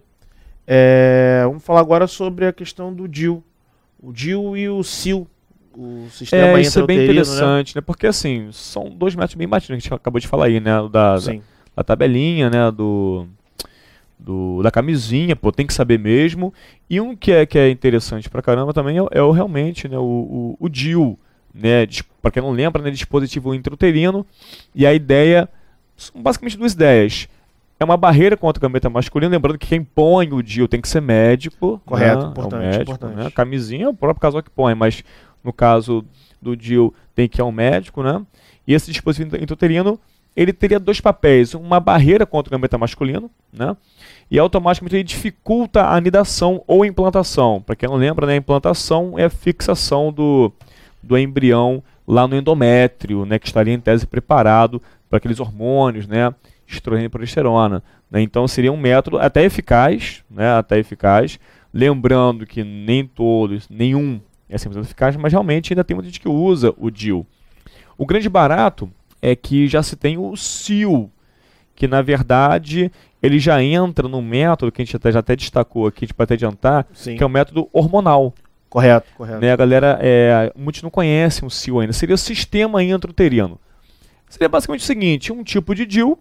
É, 0.68 1.42
vamos 1.46 1.64
falar 1.64 1.80
agora 1.80 2.06
sobre 2.06 2.46
a 2.46 2.52
questão 2.52 2.94
do 2.94 3.08
DIL. 3.08 3.42
O 4.02 4.12
DIL 4.12 4.58
e 4.58 4.70
o 4.70 4.84
SIL. 4.84 5.26
O 5.74 6.08
sistema 6.12 6.58
É, 6.60 6.62
isso 6.62 6.78
é 6.80 6.86
bem 6.86 6.98
intrauterino, 6.98 7.22
interessante, 7.22 7.76
né? 7.78 7.82
Porque, 7.82 8.06
assim, 8.06 8.50
são 8.52 8.90
dois 8.90 9.16
métodos 9.16 9.36
bem 9.36 9.48
batidos 9.48 9.68
que 9.68 9.74
a 9.74 9.80
gente 9.80 9.94
acabou 9.94 10.20
de 10.20 10.28
falar 10.28 10.48
aí, 10.48 10.60
né? 10.60 10.82
O 10.82 10.90
Da, 10.90 11.12
Né? 11.12 11.16
da, 11.16 11.22
Sim, 11.22 11.42
da 11.78 11.84
tabelinha, 11.84 12.50
né? 12.50 12.70
Do, 12.72 13.26
do, 14.24 14.62
da 14.62 14.70
camisinha, 14.70 15.36
pô, 15.36 15.52
tem 15.52 15.66
que 15.66 15.74
saber 15.74 15.98
mesmo. 15.98 16.54
E 16.90 17.02
um 17.02 17.16
que 17.16 17.32
é, 17.32 17.46
que 17.46 17.58
é 17.58 17.70
interessante 17.70 18.30
pra 18.30 18.42
caramba 18.42 18.72
também 18.74 18.98
é, 18.98 19.02
o- 19.02 19.10
é 19.12 19.22
o 19.22 19.32
realmente, 19.32 19.88
né? 19.88 19.98
O, 19.98 20.02
o, 20.02 20.58
o 20.60 20.70
DIL, 20.70 21.18
né? 21.54 21.88
Pra 22.22 22.30
quem 22.32 22.42
não 22.44 22.52
lembra, 22.52 22.82
né? 22.84 22.92
Dispositivo 22.92 23.54
intrauterino. 23.56 24.26
E 24.76 24.86
a 24.86 24.94
ideia, 24.94 25.50
são 25.98 26.22
basicamente 26.22 26.58
duas 26.58 26.74
ideias. 26.74 27.28
É 27.80 27.84
uma 27.84 27.98
barreira 27.98 28.38
contra 28.38 28.60
o 28.60 28.62
gameta 28.62 28.92
masculino, 28.92 29.32
lembrando 29.32 29.58
que 29.58 29.66
quem 29.66 29.84
põe 29.84 30.32
o 30.32 30.44
DIL 30.44 30.68
tem 30.68 30.80
que 30.80 30.88
ser 30.88 31.02
médico. 31.02 31.82
Correto, 31.84 32.20
né? 32.20 32.24
É 32.24 32.28
o 32.28 32.30
importante, 32.32 32.62
médico, 32.62 32.82
importante. 32.92 33.16
Né? 33.24 33.32
Camisinha 33.32 33.86
é 33.86 33.90
o 33.90 33.94
próprio 33.94 34.22
casal 34.22 34.44
que 34.44 34.52
põe, 34.52 34.76
mas 34.76 35.04
no 35.44 35.52
caso 35.52 36.06
do 36.40 36.56
DIL 36.56 36.94
tem 37.16 37.28
que 37.28 37.40
ir 37.40 37.42
ao 37.42 37.52
médico, 37.52 38.04
né? 38.04 38.22
E 38.68 38.74
esse 38.76 38.92
dispositivo 38.92 39.36
intrauterino, 39.36 40.00
ele 40.36 40.54
teria 40.54 40.80
dois 40.80 41.02
papéis, 41.02 41.54
uma 41.54 41.80
barreira 41.80 42.26
contra 42.26 42.50
o 42.50 42.58
gameta 42.58 42.78
masculino, 42.78 43.30
né? 43.52 43.76
E 44.30 44.40
automaticamente 44.40 44.96
ele 44.96 45.04
dificulta 45.04 45.82
a 45.82 45.96
anidação 45.96 46.64
ou 46.66 46.86
implantação. 46.86 47.62
Para 47.62 47.76
quem 47.76 47.90
não 47.90 47.98
lembra, 47.98 48.26
né, 48.26 48.34
a 48.34 48.38
implantação 48.38 49.20
é 49.20 49.26
a 49.26 49.30
fixação 49.30 50.12
do, 50.12 50.52
do 51.04 51.18
embrião 51.18 51.84
lá 52.08 52.28
no 52.28 52.36
endométrio, 52.36 53.26
né, 53.26 53.38
que 53.38 53.48
estaria 53.48 53.74
em 53.74 53.80
tese 53.80 54.08
preparado 54.08 54.82
para 55.10 55.18
aqueles 55.18 55.40
hormônios, 55.42 56.08
né, 56.08 56.34
estrogênio 56.66 57.08
e 57.08 57.10
progesterona. 57.10 57.84
né? 58.10 58.22
Então 58.22 58.48
seria 58.48 58.72
um 58.72 58.78
método 58.78 59.18
até 59.18 59.44
eficaz, 59.44 60.24
né, 60.30 60.54
até 60.54 60.80
eficaz. 60.80 61.38
Lembrando 61.74 62.46
que 62.46 62.64
nem 62.64 63.06
todos, 63.06 63.68
nenhum 63.70 64.20
é 64.50 64.56
100% 64.56 64.82
eficaz, 64.82 65.16
mas 65.18 65.34
realmente 65.34 65.74
ainda 65.74 65.84
tem 65.84 65.96
muita 65.96 66.10
gente 66.10 66.20
que 66.20 66.30
usa 66.30 66.74
o 66.78 66.90
DIL. 66.90 67.26
O 67.98 68.06
grande 68.06 68.30
barato 68.30 68.90
é 69.22 69.36
que 69.36 69.68
já 69.68 69.84
se 69.84 69.96
tem 69.96 70.18
o 70.18 70.36
CIL, 70.36 71.12
que 71.76 71.88
na 71.88 72.02
verdade 72.02 72.92
ele 73.22 73.38
já 73.38 73.62
entra 73.62 74.08
no 74.08 74.22
método 74.22 74.72
que 74.72 74.82
a 74.82 74.86
gente 74.86 74.96
até, 74.96 75.12
já 75.12 75.20
até 75.20 75.36
destacou 75.36 75.86
aqui, 75.86 76.12
para 76.12 76.24
até 76.24 76.34
adiantar, 76.34 76.88
Sim. 76.94 77.16
que 77.16 77.24
é 77.24 77.26
o 77.26 77.30
método 77.30 77.70
hormonal. 77.72 78.34
Correto, 78.70 79.08
correto. 79.16 79.40
Né? 79.40 79.52
A 79.52 79.56
galera, 79.56 80.00
é, 80.02 80.52
muitos 80.56 80.82
não 80.82 80.90
conhecem 80.90 81.46
o 81.46 81.52
CIL 81.52 81.82
ainda. 81.82 81.94
Seria 81.94 82.16
o 82.16 82.18
sistema 82.18 82.82
intrauterino. 82.82 83.60
Seria 84.28 84.50
basicamente 84.50 84.82
o 84.82 84.86
seguinte, 84.86 85.32
um 85.32 85.44
tipo 85.44 85.76
de 85.76 85.86
DIL, 85.86 86.18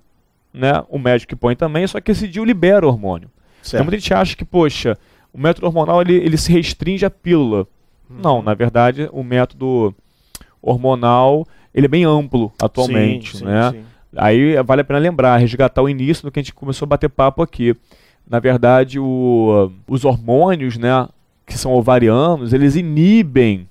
né? 0.52 0.83
o 0.88 0.99
médico 0.99 1.28
que 1.28 1.37
põe 1.37 1.54
também, 1.54 1.87
só 1.87 2.00
que 2.00 2.11
esse 2.11 2.26
DIL 2.26 2.45
libera 2.45 2.85
o 2.85 2.88
hormônio. 2.88 3.30
Então 3.61 3.71
Certo. 3.71 3.85
muita 3.85 3.99
gente 3.99 4.12
acha 4.12 4.37
que, 4.37 4.45
poxa, 4.45 4.99
o 5.33 5.38
método 5.38 5.66
hormonal 5.66 6.02
ele, 6.02 6.16
ele 6.16 6.37
se 6.37 6.52
restringe 6.52 7.07
à 7.07 7.11
pílula. 7.11 7.66
Uhum. 8.11 8.19
Não, 8.21 8.42
na 8.42 8.52
verdade, 8.52 9.09
o 9.12 9.23
método 9.23 9.95
hormonal 10.61 11.47
ele 11.75 11.87
é 11.87 11.89
bem 11.89 12.05
amplo 12.05 12.53
atualmente, 12.61 13.33
Sim, 13.33 13.39
sim, 13.39 13.45
né? 13.45 13.71
sim. 13.73 13.83
Aí 14.17 14.61
vale 14.62 14.81
a 14.81 14.85
pena 14.85 14.99
lembrar, 14.99 15.37
resgatar 15.37 15.83
o 15.83 15.89
início 15.89 16.25
do 16.25 16.31
que 16.33 16.41
a 16.41 16.43
gente 16.43 16.53
começou 16.55 16.85
a 16.85 16.89
bater 16.89 17.09
papo 17.09 17.43
aqui. 17.43 17.75
Na 18.29 18.39
verdade, 18.41 18.99
o- 18.99 19.71
os 19.89 20.05
hormônios, 20.05 20.77
né, 20.77 21.09
que 21.47 21.57
são 21.57 21.73
ovarianos, 21.73 22.53
eles 22.53 22.75
inibem 22.77 23.69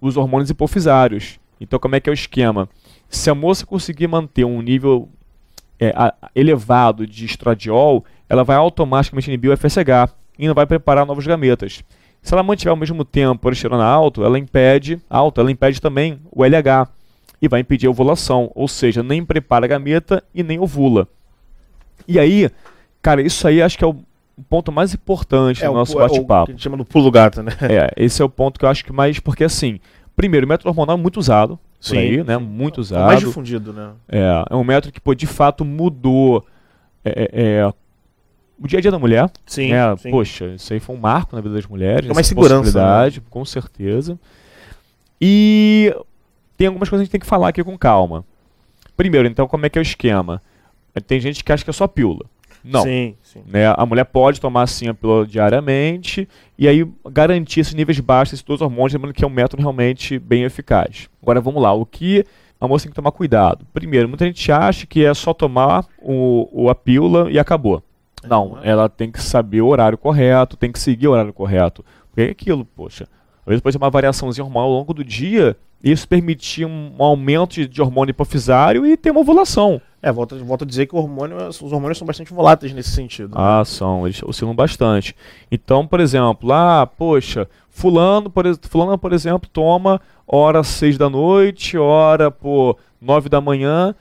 os 0.00 0.16
hormônios 0.16 0.48
hipofisários. 0.50 1.38
Então, 1.60 1.78
como 1.78 1.94
é 1.94 2.00
que 2.00 2.08
é 2.08 2.12
o 2.12 2.14
esquema? 2.14 2.68
Se 3.08 3.28
a 3.30 3.34
moça 3.34 3.64
conseguir 3.66 4.06
manter 4.06 4.44
um 4.44 4.60
nível 4.62 5.08
é, 5.78 5.92
a- 5.94 6.14
elevado 6.34 7.06
de 7.06 7.26
estradiol, 7.26 8.02
ela 8.30 8.42
vai 8.42 8.56
automaticamente 8.56 9.28
inibir 9.28 9.50
o 9.50 9.52
FSH 9.56 10.10
e 10.38 10.46
não 10.48 10.54
vai 10.54 10.64
preparar 10.64 11.04
novos 11.04 11.26
gametas. 11.26 11.84
Se 12.22 12.32
ela 12.32 12.42
mantiver 12.42 12.70
ao 12.70 12.76
mesmo 12.76 13.04
tempo 13.04 13.46
a 13.46 13.84
alto, 13.84 14.24
ela 14.24 14.38
impede, 14.38 14.98
alto, 15.08 15.38
ela 15.38 15.50
impede 15.52 15.78
também 15.78 16.18
o 16.32 16.42
LH 16.46 16.88
e 17.40 17.48
vai 17.48 17.60
impedir 17.60 17.86
a 17.86 17.90
ovulação, 17.90 18.50
ou 18.54 18.66
seja, 18.68 19.02
nem 19.02 19.24
prepara 19.24 19.64
a 19.66 19.68
gameta 19.68 20.22
e 20.34 20.42
nem 20.42 20.58
ovula. 20.58 21.06
E 22.08 22.18
aí, 22.18 22.50
cara, 23.02 23.20
isso 23.22 23.46
aí 23.46 23.60
acho 23.60 23.76
que 23.76 23.84
é 23.84 23.86
o 23.86 23.96
ponto 24.48 24.70
mais 24.72 24.92
importante 24.94 25.64
É 25.64 25.66
do 25.68 25.74
nosso 25.74 25.92
pu- 25.94 26.00
é 26.00 26.04
o 26.04 26.08
bate-papo. 26.08 26.46
que 26.46 26.52
a 26.52 26.54
gente 26.54 26.62
chama 26.62 26.76
do 26.76 26.84
pulo 26.84 27.10
gato, 27.10 27.42
né? 27.42 27.52
É, 27.62 27.92
esse 27.96 28.20
é 28.22 28.24
o 28.24 28.28
ponto 28.28 28.58
que 28.58 28.64
eu 28.64 28.68
acho 28.68 28.84
que 28.84 28.92
mais. 28.92 29.18
Porque 29.18 29.44
assim, 29.44 29.80
primeiro, 30.14 30.46
o 30.46 30.48
método 30.48 30.68
hormonal 30.70 30.96
é 30.96 31.00
muito 31.00 31.18
usado. 31.18 31.58
Sim, 31.80 31.98
aí, 31.98 32.24
né? 32.24 32.38
sim. 32.38 32.44
Muito 32.44 32.80
É 32.80 32.82
usado. 32.82 33.06
mais 33.06 33.20
difundido, 33.20 33.72
né? 33.72 33.90
É, 34.08 34.44
é 34.50 34.56
um 34.56 34.64
método 34.64 34.92
que, 34.92 35.00
pô, 35.00 35.14
de 35.14 35.26
fato 35.26 35.64
mudou 35.64 36.44
é, 37.04 37.10
é, 37.10 37.28
é, 37.58 37.72
o 38.58 38.66
dia 38.66 38.78
a 38.78 38.82
dia 38.82 38.90
da 38.90 38.98
mulher. 38.98 39.30
Sim, 39.46 39.70
né? 39.72 39.96
sim. 39.98 40.10
Poxa, 40.10 40.46
isso 40.54 40.72
aí 40.72 40.80
foi 40.80 40.96
um 40.96 40.98
marco 40.98 41.36
na 41.36 41.42
vida 41.42 41.54
das 41.54 41.66
mulheres. 41.66 42.02
Fica 42.02 42.14
mais 42.14 42.26
segurança, 42.26 43.04
né? 43.10 43.10
Com 43.30 43.44
certeza. 43.44 44.18
E 45.20 45.94
tem 46.56 46.66
algumas 46.66 46.88
coisas 46.88 47.02
que 47.02 47.04
a 47.04 47.06
gente 47.06 47.12
tem 47.12 47.20
que 47.20 47.26
falar 47.26 47.48
aqui 47.48 47.62
com 47.62 47.76
calma. 47.76 48.24
Primeiro, 48.96 49.28
então, 49.28 49.46
como 49.46 49.66
é 49.66 49.68
que 49.68 49.78
é 49.78 49.80
o 49.80 49.82
esquema? 49.82 50.40
Tem 51.06 51.20
gente 51.20 51.44
que 51.44 51.52
acha 51.52 51.62
que 51.62 51.70
é 51.70 51.72
só 51.72 51.86
pílula. 51.86 52.24
Não. 52.64 52.82
Sim, 52.82 53.14
sim. 53.22 53.42
Né? 53.46 53.66
A 53.76 53.86
mulher 53.86 54.04
pode 54.04 54.40
tomar 54.40 54.62
assim 54.62 54.88
a 54.88 54.94
pílula 54.94 55.26
diariamente 55.26 56.28
e 56.58 56.66
aí 56.66 56.88
garantir 57.12 57.60
esses 57.60 57.74
níveis 57.74 58.00
baixos, 58.00 58.34
esses 58.34 58.44
dois 58.44 58.60
hormônios, 58.60 58.94
lembrando 58.94 59.14
que 59.14 59.22
é 59.22 59.26
um 59.26 59.30
método 59.30 59.60
realmente 59.62 60.18
bem 60.18 60.42
eficaz. 60.44 61.08
Agora 61.22 61.40
vamos 61.40 61.62
lá, 61.62 61.72
o 61.72 61.84
que 61.86 62.24
a 62.60 62.66
moça 62.66 62.84
tem 62.84 62.90
que 62.90 62.96
tomar 62.96 63.12
cuidado? 63.12 63.64
Primeiro, 63.72 64.08
muita 64.08 64.24
gente 64.24 64.50
acha 64.50 64.86
que 64.86 65.04
é 65.04 65.12
só 65.14 65.32
tomar 65.34 65.84
o, 66.00 66.48
o- 66.50 66.70
a 66.70 66.74
pílula 66.74 67.30
e 67.30 67.38
acabou. 67.38 67.82
Não, 68.26 68.58
ela 68.62 68.88
tem 68.88 69.12
que 69.12 69.22
saber 69.22 69.60
o 69.60 69.68
horário 69.68 69.96
correto, 69.98 70.56
tem 70.56 70.72
que 70.72 70.78
seguir 70.80 71.06
o 71.06 71.12
horário 71.12 71.32
correto. 71.32 71.84
Porque 72.10 72.22
é 72.22 72.30
aquilo, 72.30 72.64
poxa. 72.64 73.04
Às 73.42 73.50
vezes 73.50 73.60
pode 73.60 73.76
ter 73.78 73.84
uma 73.84 73.90
variaçãozinha 73.90 74.44
hormonal 74.44 74.70
ao 74.70 74.74
longo 74.78 74.92
do 74.92 75.04
dia 75.04 75.56
isso 75.82 76.08
permitir 76.08 76.64
um, 76.64 76.92
um 76.98 77.02
aumento 77.02 77.66
de, 77.66 77.82
hormônio 77.82 78.10
hipofisário 78.10 78.86
e 78.86 78.96
ter 78.96 79.10
uma 79.10 79.20
ovulação. 79.20 79.80
É, 80.02 80.10
volto, 80.10 80.36
volto 80.44 80.62
a 80.62 80.66
dizer 80.66 80.86
que 80.86 80.94
o 80.94 80.98
hormônio, 80.98 81.36
os 81.48 81.62
hormônios 81.62 81.98
são 81.98 82.06
bastante 82.06 82.32
voláteis 82.32 82.72
nesse 82.72 82.90
sentido. 82.90 83.28
né? 83.28 83.34
Ah, 83.36 83.62
são, 83.64 84.06
eles 84.06 84.22
oscilam 84.22 84.54
bastante. 84.54 85.14
Então, 85.50 85.86
por 85.86 86.00
exemplo, 86.00 86.48
lá, 86.48 86.86
poxa, 86.86 87.48
fulano, 87.70 88.30
por, 88.30 88.44
fulano, 88.68 88.98
por 88.98 89.12
exemplo, 89.12 89.48
toma 89.52 90.00
hora 90.26 90.62
6 90.62 90.98
da 90.98 91.10
noite, 91.10 91.76
hora, 91.76 92.30
pô, 92.30 92.76
9 93.00 93.28
da 93.28 93.40
manhã. 93.40 93.94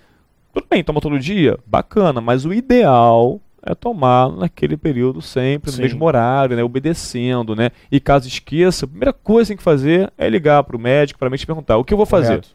Tudo 0.54 0.68
bem, 0.70 0.84
toma 0.84 1.02
todo 1.02 1.20
dia? 1.20 1.60
Bacana, 1.66 2.22
mas 2.22 2.46
o 2.46 2.54
ideal 2.54 3.42
é 3.66 3.74
tomar 3.74 4.30
naquele 4.32 4.78
período 4.78 5.22
sempre, 5.22 5.72
no 5.72 5.78
Sim. 5.78 5.82
mesmo 5.82 6.06
horário, 6.06 6.56
né, 6.56 6.64
obedecendo, 6.64 7.56
né? 7.56 7.72
E 7.92 8.00
caso 8.00 8.28
esqueça, 8.28 8.86
a 8.86 8.88
primeira 8.88 9.12
coisa 9.12 9.48
que 9.48 9.50
tem 9.50 9.58
que 9.58 9.64
fazer 9.64 10.14
é 10.18 10.30
ligar 10.30 10.64
para 10.64 10.76
o 10.76 10.80
médico 10.80 11.20
para 11.20 11.36
te 11.36 11.46
perguntar 11.48 11.78
o 11.78 11.84
que 11.84 11.92
eu 11.92 11.98
vou 11.98 12.06
fazer. 12.06 12.28
Correto. 12.42 12.50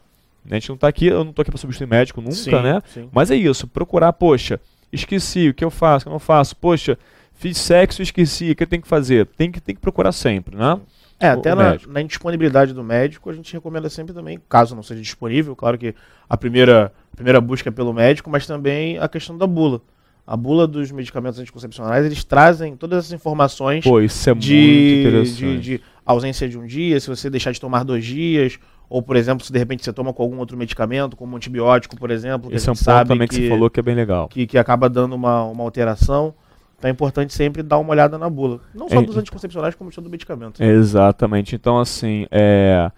A 0.49 0.53
gente 0.55 0.69
não 0.69 0.77
tá 0.77 0.87
aqui, 0.87 1.07
eu 1.07 1.23
não 1.23 1.33
tô 1.33 1.41
aqui 1.41 1.51
para 1.51 1.59
substituir 1.59 1.85
médico 1.87 2.21
nunca, 2.21 2.33
Sim, 2.33 2.51
né? 2.51 2.81
sim. 2.87 3.09
Mas 3.11 3.29
é 3.29 3.35
isso, 3.35 3.67
procurar, 3.67 4.13
poxa, 4.13 4.59
esqueci, 4.91 5.49
o 5.49 5.53
que 5.53 5.63
eu 5.63 5.69
faço, 5.69 6.03
o 6.03 6.05
que 6.05 6.09
eu 6.09 6.13
não 6.13 6.19
faço, 6.19 6.55
poxa, 6.55 6.97
fiz 7.35 7.57
sexo 7.57 8.01
e 8.01 8.03
esqueci, 8.03 8.51
o 8.51 8.55
que 8.55 8.63
eu 8.63 8.67
tenho 8.67 8.81
que 8.81 8.87
fazer? 8.87 9.25
Tem 9.27 9.51
que, 9.51 9.59
tem 9.59 9.75
que 9.75 9.81
procurar 9.81 10.11
sempre, 10.13 10.55
né? 10.55 10.79
É, 11.19 11.29
o- 11.35 11.39
até 11.39 11.53
o 11.53 11.55
na, 11.55 11.77
na 11.87 12.01
indisponibilidade 12.01 12.73
do 12.73 12.83
médico, 12.83 13.29
a 13.29 13.33
gente 13.33 13.53
recomenda 13.53 13.89
sempre 13.89 14.13
também, 14.13 14.39
caso 14.49 14.75
não 14.75 14.81
seja 14.81 15.01
disponível, 15.01 15.55
claro 15.55 15.77
que 15.77 15.93
a 16.27 16.35
primeira, 16.37 16.91
a 17.11 17.15
primeira 17.15 17.39
busca 17.39 17.69
é 17.69 17.71
pelo 17.71 17.93
médico, 17.93 18.29
mas 18.29 18.47
também 18.47 18.97
a 18.97 19.07
questão 19.07 19.37
da 19.37 19.45
bula. 19.45 19.81
A 20.25 20.37
bula 20.37 20.67
dos 20.67 20.91
medicamentos 20.91 21.39
anticoncepcionais, 21.39 22.05
eles 22.05 22.23
trazem 22.23 22.75
todas 22.75 22.99
essas 22.99 23.11
informações 23.11 23.83
Pô, 23.83 23.99
isso 23.99 24.29
é 24.29 24.33
muito 24.33 24.45
de, 24.45 24.99
interessante. 25.01 25.37
de, 25.37 25.59
de 25.59 25.81
ausência 26.05 26.47
de 26.47 26.57
um 26.57 26.65
dia, 26.65 26.99
se 26.99 27.07
você 27.09 27.29
deixar 27.29 27.51
de 27.51 27.59
tomar 27.59 27.83
dois 27.83 28.05
dias, 28.05 28.59
ou, 28.89 29.01
por 29.01 29.15
exemplo, 29.15 29.45
se 29.45 29.51
de 29.51 29.57
repente 29.57 29.83
você 29.83 29.93
toma 29.93 30.13
com 30.13 30.21
algum 30.21 30.37
outro 30.37 30.57
medicamento, 30.57 31.15
como 31.15 31.33
um 31.33 31.35
antibiótico, 31.37 31.95
por 31.95 32.11
exemplo, 32.11 32.49
que 32.49 32.55
Esse 32.55 32.69
é 32.69 32.71
um 32.71 32.75
ponto 32.75 33.07
também 33.07 33.27
que, 33.27 33.35
que, 33.35 33.43
você 33.43 33.49
falou 33.49 33.69
que 33.69 33.79
é 33.79 33.83
bem 33.83 33.95
legal. 33.95 34.27
que, 34.27 34.45
que 34.45 34.57
acaba 34.57 34.89
dando 34.89 35.15
uma, 35.15 35.43
uma 35.45 35.63
alteração. 35.63 36.33
Então 36.77 36.89
é 36.89 36.91
importante 36.91 37.33
sempre 37.33 37.61
dar 37.61 37.77
uma 37.77 37.91
olhada 37.91 38.17
na 38.17 38.29
bula. 38.29 38.59
Não 38.73 38.89
só 38.89 38.99
É, 38.99 39.03
dos 39.03 39.15
anticoncepcionais, 39.15 39.75
como 39.75 39.89
de 39.89 39.95
todo 39.95 40.09
medicamento. 40.09 40.61
Exatamente. 40.63 41.55
Então, 41.55 41.79
assim, 41.79 42.25
é, 42.31 42.91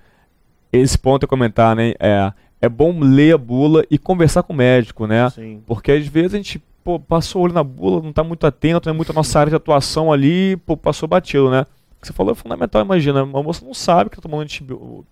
esse 0.72 0.98
ponto 0.98 1.24
eu 1.24 1.28
comentar, 1.28 1.76
né? 1.76 1.94
É, 2.00 2.32
é 2.62 2.70
bom 2.70 2.98
ler 3.00 3.36
a 3.36 3.38
bula 3.38 3.86
e 3.92 3.98
conversar 3.98 4.42
com 4.42 4.54
o 4.54 4.56
médico, 4.56 5.06
né? 5.06 5.30
Sim. 5.30 5.62
Porque 5.66 5.92
às 5.92 6.08
vezes 6.08 6.34
a 6.34 6.38
gente 6.38 6.64
pô, 6.84 7.00
passou 7.00 7.42
o 7.42 7.46
olho 7.46 7.54
na 7.54 7.64
bula, 7.64 8.02
não 8.02 8.10
está 8.10 8.24
muito 8.24 8.46
atento, 8.46 8.88
não 8.88 8.94
é 8.94 8.98
muito 8.98 9.12
a 9.12 9.16
nossa 9.16 9.40
área 9.40 9.50
de 9.50 9.56
atuação 9.56 10.12
ali, 10.12 10.58
pô, 10.58 10.76
passou 10.76 11.08
batido, 11.08 11.50
né? 11.50 11.62
O 11.98 12.02
que 12.02 12.08
você 12.08 12.14
falou 12.14 12.34
é 12.34 12.36
fundamental, 12.36 12.82
imagina, 12.84 13.24
uma 13.24 13.42
moça 13.42 13.64
não 13.66 13.74
sabe 13.74 14.10
que 14.10 14.18
está 14.18 14.22
tomando, 14.28 14.44
antibi- 14.44 14.74
o- 14.74 15.04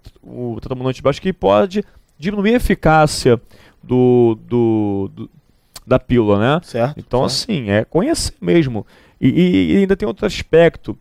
tá 0.62 0.68
tomando 0.68 0.90
antibiótico 0.90 1.24
que 1.24 1.32
pode 1.34 1.84
diminuir 2.20 2.54
a 2.54 2.58
eficácia 2.58 3.42
do, 3.82 4.38
do- 4.48 5.10
do- 5.16 5.30
da 5.88 5.98
pílula, 5.98 6.38
né? 6.38 6.62
Certo. 6.64 7.00
Então, 7.00 7.28
certo. 7.30 7.52
assim, 7.52 7.70
é 7.70 7.86
conhecer 7.86 8.34
mesmo. 8.42 8.86
E, 9.20 9.30
e- 9.30 9.74
e 9.74 9.78
ainda 9.78 9.96
tem 9.96 10.08
outro 10.08 10.26
aspecto. 10.26 10.98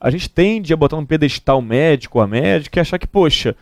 A 0.00 0.10
gente 0.10 0.28
tende 0.30 0.72
a 0.72 0.76
botar 0.76 0.96
um 0.96 1.06
pedestal 1.06 1.60
médico 1.60 2.20
a 2.20 2.26
médico 2.26 2.78
e 2.78 2.80
achar 2.80 2.98
que, 2.98 3.06
poxa, 3.06 3.54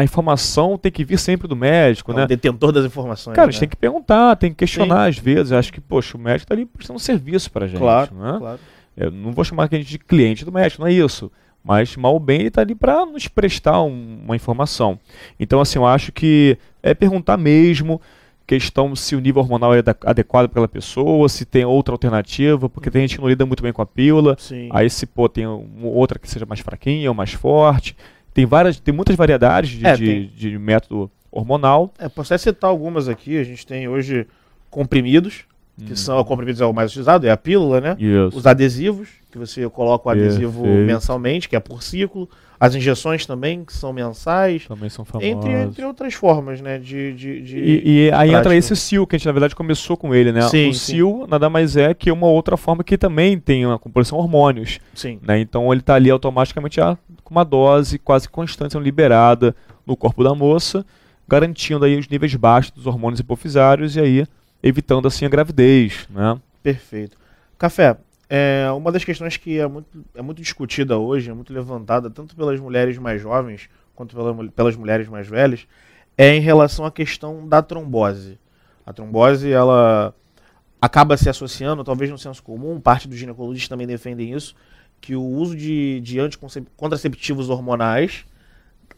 a 0.00 0.04
informação 0.04 0.78
tem 0.78 0.90
que 0.92 1.04
vir 1.04 1.18
sempre 1.18 1.48
do 1.48 1.56
médico, 1.56 2.12
É 2.12 2.16
né? 2.16 2.24
o 2.24 2.26
detentor 2.26 2.72
das 2.72 2.84
informações. 2.84 3.34
Cara, 3.34 3.44
a 3.44 3.46
né? 3.46 3.52
gente 3.52 3.60
tem 3.60 3.68
que 3.68 3.76
perguntar, 3.76 4.36
tem 4.36 4.50
que 4.50 4.56
questionar 4.56 5.06
às 5.08 5.18
vezes. 5.18 5.50
Eu 5.52 5.58
acho 5.58 5.72
que, 5.72 5.80
poxa, 5.80 6.16
o 6.16 6.20
médico 6.20 6.44
está 6.44 6.54
ali 6.54 6.64
prestando 6.66 6.98
serviço 6.98 7.50
pra 7.50 7.66
gente. 7.66 7.78
Claro, 7.78 8.14
né? 8.14 8.36
claro. 8.38 8.60
Eu 8.96 9.10
não 9.10 9.32
vou 9.32 9.44
chamar 9.44 9.68
a 9.70 9.76
gente 9.76 9.88
de 9.88 9.98
cliente 9.98 10.44
do 10.44 10.52
médico, 10.52 10.82
não 10.82 10.88
é 10.88 10.92
isso. 10.92 11.30
Mas, 11.64 11.96
mal 11.96 12.14
ou 12.14 12.20
bem, 12.20 12.38
ele 12.40 12.48
está 12.48 12.62
ali 12.62 12.74
para 12.74 13.04
nos 13.04 13.28
prestar 13.28 13.82
um- 13.82 14.20
uma 14.24 14.36
informação. 14.36 14.98
Então, 15.38 15.60
assim, 15.60 15.78
eu 15.78 15.86
acho 15.86 16.12
que 16.12 16.56
é 16.82 16.94
perguntar 16.94 17.36
mesmo 17.36 18.00
questão 18.46 18.96
se 18.96 19.14
o 19.14 19.20
nível 19.20 19.42
hormonal 19.42 19.74
é 19.74 19.80
ade- 19.80 19.94
adequado 20.06 20.44
para 20.48 20.52
aquela 20.52 20.68
pessoa, 20.68 21.28
se 21.28 21.44
tem 21.44 21.64
outra 21.66 21.92
alternativa, 21.92 22.68
porque 22.70 22.90
tem 22.90 23.02
gente 23.02 23.16
que 23.16 23.20
não 23.20 23.28
lida 23.28 23.44
muito 23.44 23.62
bem 23.62 23.72
com 23.72 23.82
a 23.82 23.86
pílula. 23.86 24.36
Sim. 24.38 24.68
Aí, 24.72 24.88
se 24.88 25.04
pô, 25.04 25.28
tem 25.28 25.46
um- 25.46 25.84
outra 25.84 26.18
que 26.18 26.30
seja 26.30 26.46
mais 26.46 26.60
fraquinha 26.60 27.10
ou 27.10 27.14
mais 27.14 27.32
forte. 27.32 27.94
Tem 28.38 28.46
várias, 28.46 28.78
tem 28.78 28.94
muitas 28.94 29.16
variedades 29.16 29.70
de, 29.70 29.84
É, 29.84 29.96
de- 29.96 30.26
de 30.28 30.56
método 30.60 31.10
hormonal. 31.28 31.92
É, 31.98 32.08
posso 32.08 32.32
até 32.32 32.38
citar 32.38 32.70
algumas 32.70 33.08
aqui. 33.08 33.36
A 33.36 33.42
gente 33.42 33.66
tem 33.66 33.88
hoje 33.88 34.28
comprimidos, 34.70 35.40
que 35.84 35.92
Hum. 35.92 35.96
são 35.96 36.22
comprimidos 36.22 36.60
é 36.60 36.64
o 36.64 36.72
mais 36.72 36.92
utilizado, 36.92 37.26
é 37.26 37.30
a 37.32 37.36
pílula, 37.36 37.80
né? 37.80 37.96
Isso. 37.98 38.38
Os 38.38 38.46
adesivos, 38.46 39.08
que 39.38 39.46
você 39.46 39.68
coloca 39.70 40.08
o 40.08 40.10
adesivo 40.10 40.62
Perfeito. 40.62 40.86
mensalmente, 40.86 41.48
que 41.48 41.56
é 41.56 41.60
por 41.60 41.82
ciclo. 41.82 42.28
As 42.60 42.74
injeções 42.74 43.24
também, 43.24 43.64
que 43.64 43.72
são 43.72 43.92
mensais. 43.92 44.66
Também 44.66 44.88
são 44.90 45.04
famosos. 45.04 45.30
Entre, 45.30 45.52
entre 45.52 45.84
outras 45.84 46.12
formas, 46.14 46.60
né? 46.60 46.76
De, 46.76 47.12
de, 47.14 47.40
de- 47.40 47.56
E, 47.58 48.06
e 48.06 48.10
aí 48.12 48.30
entra 48.30 48.42
prática. 48.42 48.56
esse 48.56 48.74
SIL, 48.74 49.06
que 49.06 49.14
a 49.14 49.18
gente 49.18 49.26
na 49.26 49.32
verdade 49.32 49.54
começou 49.54 49.96
com 49.96 50.12
ele, 50.12 50.32
né? 50.32 50.42
Sim, 50.42 50.70
o 50.70 50.74
sim. 50.74 50.94
SIL 50.94 51.26
nada 51.28 51.48
mais 51.48 51.76
é 51.76 51.94
que 51.94 52.10
uma 52.10 52.26
outra 52.26 52.56
forma 52.56 52.82
que 52.82 52.98
também 52.98 53.38
tem 53.38 53.64
uma 53.64 53.78
composição 53.78 54.18
hormônios, 54.18 54.80
Sim. 54.92 55.20
né? 55.22 55.38
Então 55.38 55.72
ele 55.72 55.80
está 55.82 55.94
ali 55.94 56.10
automaticamente 56.10 56.76
já 56.76 56.98
com 57.22 57.30
uma 57.32 57.44
dose 57.44 57.96
quase 57.98 58.28
constante 58.28 58.72
sendo 58.72 58.82
liberada 58.82 59.54
no 59.86 59.96
corpo 59.96 60.24
da 60.24 60.34
moça, 60.34 60.84
garantindo 61.28 61.84
aí 61.84 61.96
os 61.96 62.08
níveis 62.08 62.34
baixos 62.34 62.72
dos 62.72 62.86
hormônios 62.86 63.20
hipofisários 63.20 63.94
e 63.94 64.00
aí 64.00 64.26
evitando 64.62 65.06
assim 65.06 65.24
a 65.26 65.28
gravidez, 65.28 66.08
né? 66.10 66.36
Perfeito. 66.60 67.16
Café, 67.56 67.96
é, 68.28 68.70
uma 68.72 68.92
das 68.92 69.04
questões 69.04 69.36
que 69.36 69.58
é 69.58 69.66
muito, 69.66 70.04
é 70.14 70.20
muito 70.20 70.42
discutida 70.42 70.98
hoje, 70.98 71.30
é 71.30 71.34
muito 71.34 71.52
levantada, 71.52 72.10
tanto 72.10 72.36
pelas 72.36 72.60
mulheres 72.60 72.98
mais 72.98 73.20
jovens 73.22 73.70
quanto 73.94 74.14
pela, 74.14 74.48
pelas 74.50 74.76
mulheres 74.76 75.08
mais 75.08 75.26
velhas, 75.26 75.66
é 76.16 76.34
em 76.34 76.40
relação 76.40 76.84
à 76.84 76.90
questão 76.90 77.48
da 77.48 77.62
trombose. 77.62 78.38
A 78.84 78.92
trombose, 78.92 79.50
ela 79.50 80.14
acaba 80.80 81.16
se 81.16 81.28
associando, 81.28 81.82
talvez 81.82 82.10
no 82.10 82.18
senso 82.18 82.42
comum, 82.42 82.80
parte 82.80 83.08
dos 83.08 83.18
ginecologistas 83.18 83.68
também 83.68 83.86
defendem 83.86 84.32
isso, 84.32 84.54
que 85.00 85.16
o 85.16 85.22
uso 85.22 85.56
de, 85.56 86.00
de 86.00 86.20
anticontraceptivos 86.20 87.48
hormonais 87.48 88.24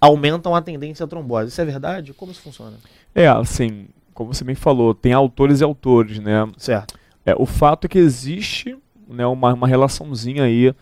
aumentam 0.01 0.55
a 0.55 0.63
tendência 0.63 1.05
à 1.05 1.07
trombose. 1.07 1.49
Isso 1.49 1.61
é 1.61 1.65
verdade? 1.65 2.13
Como 2.13 2.33
isso 2.33 2.43
funciona? 2.43 2.77
É, 3.15 3.29
assim, 3.29 3.89
como 4.13 4.33
você 4.33 4.45
bem 4.45 4.55
falou, 4.55 4.95
tem 4.95 5.13
autores 5.13 5.61
e 5.61 5.65
autores, 5.65 6.19
né? 6.19 6.47
Certo. 6.57 6.99
É, 7.25 7.35
o 7.37 7.47
fato 7.47 7.85
é 7.85 7.89
que 7.89 7.99
existe 7.99 8.77
né, 9.11 9.27
uma, 9.27 9.53
uma 9.53 9.67
relaçãozinha 9.67 10.45
aí 10.45 10.75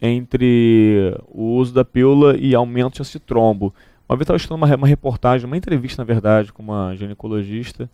entre 0.00 1.16
o 1.28 1.56
uso 1.56 1.72
da 1.72 1.84
pílula 1.84 2.36
e 2.36 2.54
aumento 2.54 3.02
de 3.02 3.18
trombo. 3.18 3.74
Uma 4.08 4.16
vez 4.16 4.24
estava 4.24 4.36
estudando 4.36 4.62
uma, 4.62 4.76
uma 4.76 4.86
reportagem, 4.86 5.46
uma 5.46 5.56
entrevista, 5.56 6.02
na 6.02 6.06
verdade, 6.06 6.52
com 6.52 6.62
uma 6.62 6.94
ginecologista, 6.94 7.88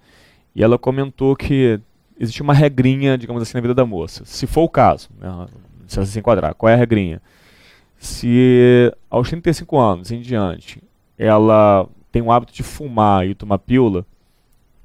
e 0.54 0.62
ela 0.62 0.78
comentou 0.78 1.36
que 1.36 1.78
existe 2.18 2.42
uma 2.42 2.52
regrinha, 2.52 3.16
digamos 3.16 3.42
assim, 3.42 3.56
na 3.56 3.60
vida 3.60 3.74
da 3.74 3.86
moça. 3.86 4.24
Se 4.24 4.46
for 4.46 4.62
o 4.62 4.68
caso, 4.68 5.08
né, 5.18 5.46
se 5.86 5.98
ela 5.98 6.06
se 6.06 6.18
enquadrar, 6.18 6.54
qual 6.54 6.68
é 6.68 6.74
a 6.74 6.76
regrinha? 6.76 7.22
Se 7.96 8.92
aos 9.08 9.28
35 9.28 9.78
anos 9.78 10.10
em 10.10 10.20
diante 10.20 10.82
ela 11.18 11.86
tem 12.10 12.22
o 12.22 12.32
hábito 12.32 12.52
de 12.52 12.62
fumar 12.62 13.26
e 13.26 13.34
tomar 13.34 13.58
pílula, 13.58 14.06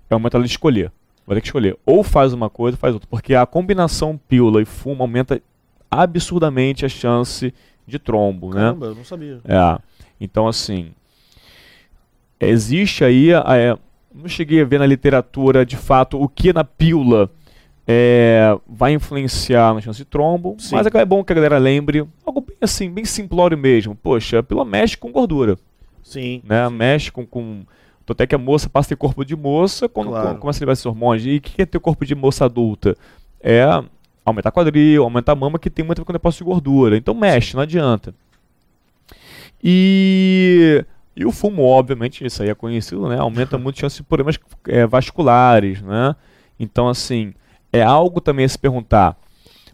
é 0.10 0.16
o 0.16 0.20
momento 0.20 0.36
ela 0.36 0.44
de 0.44 0.52
escolher. 0.52 0.92
Vai 1.26 1.36
ter 1.36 1.42
que 1.42 1.48
escolher. 1.48 1.78
Ou 1.86 2.04
faz 2.04 2.34
uma 2.34 2.50
coisa 2.50 2.76
ou 2.76 2.80
faz 2.80 2.94
outra. 2.94 3.08
Porque 3.10 3.34
a 3.34 3.46
combinação 3.46 4.20
pílula 4.28 4.62
e 4.62 4.66
fumo 4.66 5.04
aumenta 5.04 5.42
absurdamente 5.90 6.86
a 6.86 6.90
chance 6.90 7.54
de 7.88 8.00
trombo, 8.00 8.50
né? 8.50 8.62
Caramba, 8.62 8.86
né? 8.88 8.92
eu 8.92 8.96
não 8.96 9.04
sabia. 9.04 9.40
É. 9.46 9.80
Então, 10.20 10.48
assim, 10.48 10.92
existe 12.40 13.04
aí, 13.04 13.32
é, 13.32 13.78
não 14.14 14.28
cheguei 14.28 14.62
a 14.62 14.66
ver 14.66 14.80
na 14.80 14.86
literatura 14.86 15.66
de 15.66 15.76
fato 15.76 16.22
o 16.22 16.28
que 16.28 16.54
na 16.54 16.64
pílula 16.64 17.30
é, 17.88 18.58
vai 18.68 18.94
influenciar 18.94 19.74
na 19.74 19.82
chance 19.82 19.98
de 19.98 20.06
trombo, 20.06 20.56
Sim. 20.58 20.76
mas 20.76 20.88
é 20.88 21.06
bom 21.06 21.24
que 21.24 21.32
a 21.32 21.36
galera 21.36 21.58
lembre 21.58 22.06
algo 22.26 22.42
bem 22.42 22.58
assim, 22.62 22.90
bem 22.90 23.06
simplório 23.06 23.58
mesmo. 23.58 23.96
Poxa, 23.96 24.40
a 24.40 24.44
pílula 24.44 24.66
mexe 24.66 24.98
com 24.98 25.12
gordura. 25.12 25.58
Sim. 26.04 26.42
Né? 26.44 26.68
Mexe 26.70 27.12
com, 27.12 27.26
com 27.26 27.64
até 28.14 28.28
que 28.28 28.36
a 28.36 28.38
moça 28.38 28.70
passa 28.70 28.88
a 28.88 28.90
ter 28.90 28.96
corpo 28.96 29.26
de 29.26 29.36
moça 29.36 29.90
quando 29.90 30.10
claro. 30.10 30.38
começa 30.38 30.60
a 30.60 30.62
liberar 30.62 30.74
esses 30.74 30.86
hormônios. 30.86 31.26
E 31.26 31.38
o 31.38 31.42
que 31.42 31.62
é 31.62 31.66
ter 31.66 31.80
corpo 31.80 32.06
de 32.06 32.16
moça 32.16 32.46
adulta? 32.46 32.96
É 33.42 33.66
aumentar 34.24 34.52
quadril, 34.52 35.04
aumentar 35.04 35.34
a 35.34 35.36
mama, 35.36 35.60
que 35.60 35.70
tem 35.70 35.86
muito 35.86 36.00
a 36.00 36.02
ver 36.02 36.06
com 36.06 36.12
o 36.12 36.14
depósito 36.14 36.44
de 36.44 36.50
gordura. 36.50 36.98
Então 36.98 37.14
mexe, 37.14 37.56
não 37.56 37.64
adianta. 37.64 38.14
E, 39.64 40.84
e 41.16 41.26
o 41.26 41.32
fumo, 41.32 41.64
obviamente, 41.64 42.26
isso 42.26 42.44
aí 42.44 42.50
é 42.50 42.56
conhecido, 42.56 43.08
né? 43.08 43.18
Aumenta 43.18 43.58
muito 43.58 43.78
a 43.78 43.82
chance 43.82 43.98
de 43.98 44.04
problemas 44.04 44.38
é, 44.68 44.86
vasculares, 44.86 45.82
né? 45.82 46.16
Então, 46.60 46.88
assim, 46.88 47.34
é 47.72 47.82
algo 47.82 48.22
também 48.22 48.46
a 48.46 48.50
se 48.50 48.58
perguntar. 48.58 49.18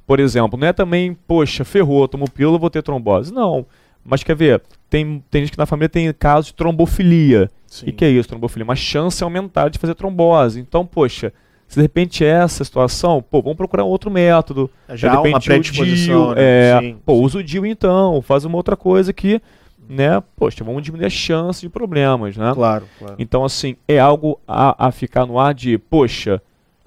Por 0.06 0.20
exemplo, 0.20 0.58
não 0.58 0.68
é 0.68 0.74
também, 0.74 1.14
poxa, 1.14 1.64
ferrou, 1.64 2.08
tomo 2.08 2.30
pílula, 2.30 2.58
vou 2.58 2.70
ter 2.70 2.82
trombose. 2.82 3.34
Não. 3.34 3.66
Mas 4.04 4.24
quer 4.24 4.36
ver, 4.36 4.62
tem, 4.90 5.24
tem 5.30 5.42
gente 5.42 5.52
que 5.52 5.58
na 5.58 5.66
família 5.66 5.90
tem 5.90 6.12
casos 6.14 6.48
de 6.48 6.54
trombofilia. 6.54 7.50
Sim. 7.72 7.86
E 7.88 7.92
que 7.94 8.04
é 8.04 8.10
isso, 8.10 8.28
trombofilia? 8.28 8.66
Uma 8.66 8.76
chance 8.76 9.24
aumentada 9.24 9.70
de 9.70 9.80
fazer 9.80 9.96
trombose. 9.96 10.60
Então, 10.60 10.86
poxa, 10.86 11.32
se 11.70 11.76
de 11.76 11.82
repente 11.82 12.22
é 12.22 12.28
essa 12.28 12.66
situação, 12.66 13.24
pô, 13.24 13.42
vamos 13.42 13.56
procurar 13.56 13.86
um 13.86 13.88
outro 13.88 14.12
método. 14.12 14.70
É 14.90 14.98
já 14.98 15.10
de 15.10 15.16
repente, 15.16 15.34
uma 15.34 15.40
predisposição, 15.40 16.26
DIU, 16.26 16.36
né? 16.36 16.42
É, 16.44 16.80
sim, 16.82 16.98
pô, 17.06 17.16
sim. 17.16 17.22
usa 17.24 17.38
o 17.38 17.44
DIU 17.44 17.66
então, 17.66 18.22
faz 18.22 18.44
uma 18.44 18.58
outra 18.58 18.76
coisa 18.76 19.14
que, 19.14 19.42
né, 19.88 20.22
poxa, 20.36 20.66
vamos 20.66 20.84
diminuir 20.84 21.06
a 21.06 21.10
chance 21.10 21.62
de 21.62 21.70
problemas, 21.70 22.36
né? 22.36 22.52
Claro, 22.54 22.84
claro. 23.00 23.16
Então, 23.18 23.46
assim, 23.46 23.78
é 23.88 23.98
algo 23.98 24.38
a, 24.46 24.88
a 24.88 24.92
ficar 24.92 25.26
no 25.26 25.40
ar 25.40 25.54
de, 25.54 25.78
poxa, 25.78 26.42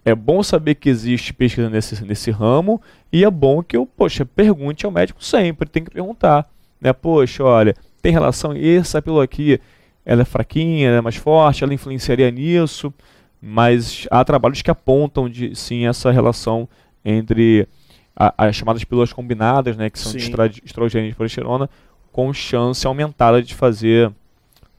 é 0.05 0.15
bom 0.15 0.43
saber 0.43 0.75
que 0.75 0.91
existe 0.91 1.33
pesquisa 1.33 1.71
nesse, 1.71 2.05
nesse 2.05 2.31
ramo 2.31 2.79
e 3.11 3.25
é 3.25 3.31
bom 3.31 3.63
que 3.63 3.75
eu, 3.75 3.87
poxa, 3.87 4.27
pergunte 4.27 4.85
ao 4.85 4.93
médico 4.93 5.25
sempre, 5.25 5.67
tem 5.67 5.83
que 5.83 5.91
perguntar, 5.91 6.47
né? 6.79 6.93
Poxa, 6.93 7.43
olha, 7.43 7.75
tem 8.03 8.13
relação, 8.13 8.53
essa 8.53 9.01
pílula 9.01 9.25
aqui, 9.25 9.59
ela 10.05 10.23
é 10.23 10.25
fraquinha, 10.25 10.89
ela 10.89 10.99
é 10.99 11.01
mais 11.01 11.17
forte, 11.17 11.65
ela 11.65 11.75
influenciaria 11.75 12.31
nisso, 12.31 12.93
mas 13.41 14.07
há 14.11 14.25
trabalhos 14.25 14.63
que 14.63 14.71
apontam 14.71 15.29
de, 15.29 15.55
sim 15.55 15.87
essa 15.87 16.11
relação 16.11 16.69
entre 17.05 17.69
a, 18.17 18.47
as 18.47 18.57
chamadas 18.57 18.85
pílulas 18.85 19.13
combinadas, 19.13 19.77
né, 19.77 19.91
que 19.91 19.99
são 19.99 20.13
de 20.13 20.63
estrogênio 20.65 21.11
e 21.11 21.15
progesterona, 21.15 21.69
com 22.13 22.33
chance 22.33 22.87
aumentada 22.87 23.43
de 23.43 23.55
fazer 23.55 24.13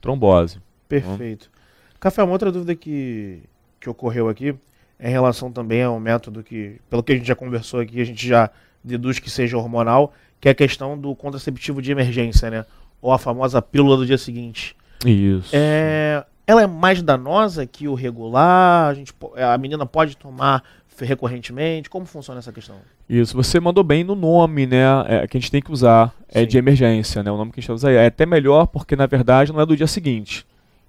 trombose. 0.00 0.58
Perfeito. 0.88 1.50
Café, 1.98 2.22
uma 2.22 2.32
outra 2.32 2.52
dúvida 2.52 2.74
que, 2.74 3.40
que 3.80 3.90
ocorreu 3.90 4.28
aqui 4.28 4.54
é 4.98 5.08
em 5.08 5.12
relação 5.12 5.52
também 5.52 5.82
ao 5.82 5.98
método 6.00 6.42
que, 6.42 6.80
pelo 6.88 7.02
que 7.02 7.12
a 7.12 7.16
gente 7.16 7.26
já 7.26 7.34
conversou 7.34 7.80
aqui, 7.80 8.00
a 8.00 8.04
gente 8.04 8.26
já 8.26 8.50
deduz 8.82 9.18
que 9.18 9.28
seja 9.28 9.58
hormonal, 9.58 10.14
que 10.40 10.48
é 10.48 10.52
a 10.52 10.54
questão 10.54 10.98
do 10.98 11.14
contraceptivo 11.14 11.82
de 11.82 11.90
emergência, 11.90 12.48
né? 12.50 12.64
Ou 13.02 13.12
a 13.12 13.18
famosa 13.18 13.60
pílula 13.60 13.96
do 13.96 14.06
dia 14.06 14.16
seguinte. 14.16 14.76
Isso. 15.04 15.50
É, 15.52 16.24
ela 16.46 16.62
é 16.62 16.66
mais 16.66 17.02
danosa 17.02 17.66
que 17.66 17.88
o 17.88 17.94
regular? 17.94 18.90
A, 18.90 18.94
gente, 18.94 19.12
a 19.36 19.58
menina 19.58 19.84
pode 19.84 20.16
tomar 20.16 20.62
recorrentemente? 20.98 21.90
Como 21.90 22.06
funciona 22.06 22.38
essa 22.38 22.52
questão? 22.52 22.76
Isso, 23.08 23.36
você 23.36 23.60
mandou 23.60 23.84
bem 23.84 24.02
no 24.02 24.14
nome, 24.14 24.66
né? 24.66 24.84
É, 25.06 25.26
que 25.26 25.36
a 25.36 25.40
gente 25.40 25.50
tem 25.50 25.60
que 25.60 25.72
usar. 25.72 26.14
É 26.28 26.40
Sim. 26.40 26.46
de 26.46 26.58
emergência, 26.58 27.22
né? 27.22 27.30
O 27.30 27.36
nome 27.36 27.52
que 27.52 27.60
a 27.60 27.62
gente 27.62 27.72
usa 27.72 27.90
é 27.90 28.06
até 28.06 28.24
melhor 28.24 28.66
porque, 28.66 28.96
na 28.96 29.06
verdade, 29.06 29.52
não 29.52 29.60
é 29.60 29.66
do 29.66 29.76
dia 29.76 29.86
seguinte. 29.86 30.46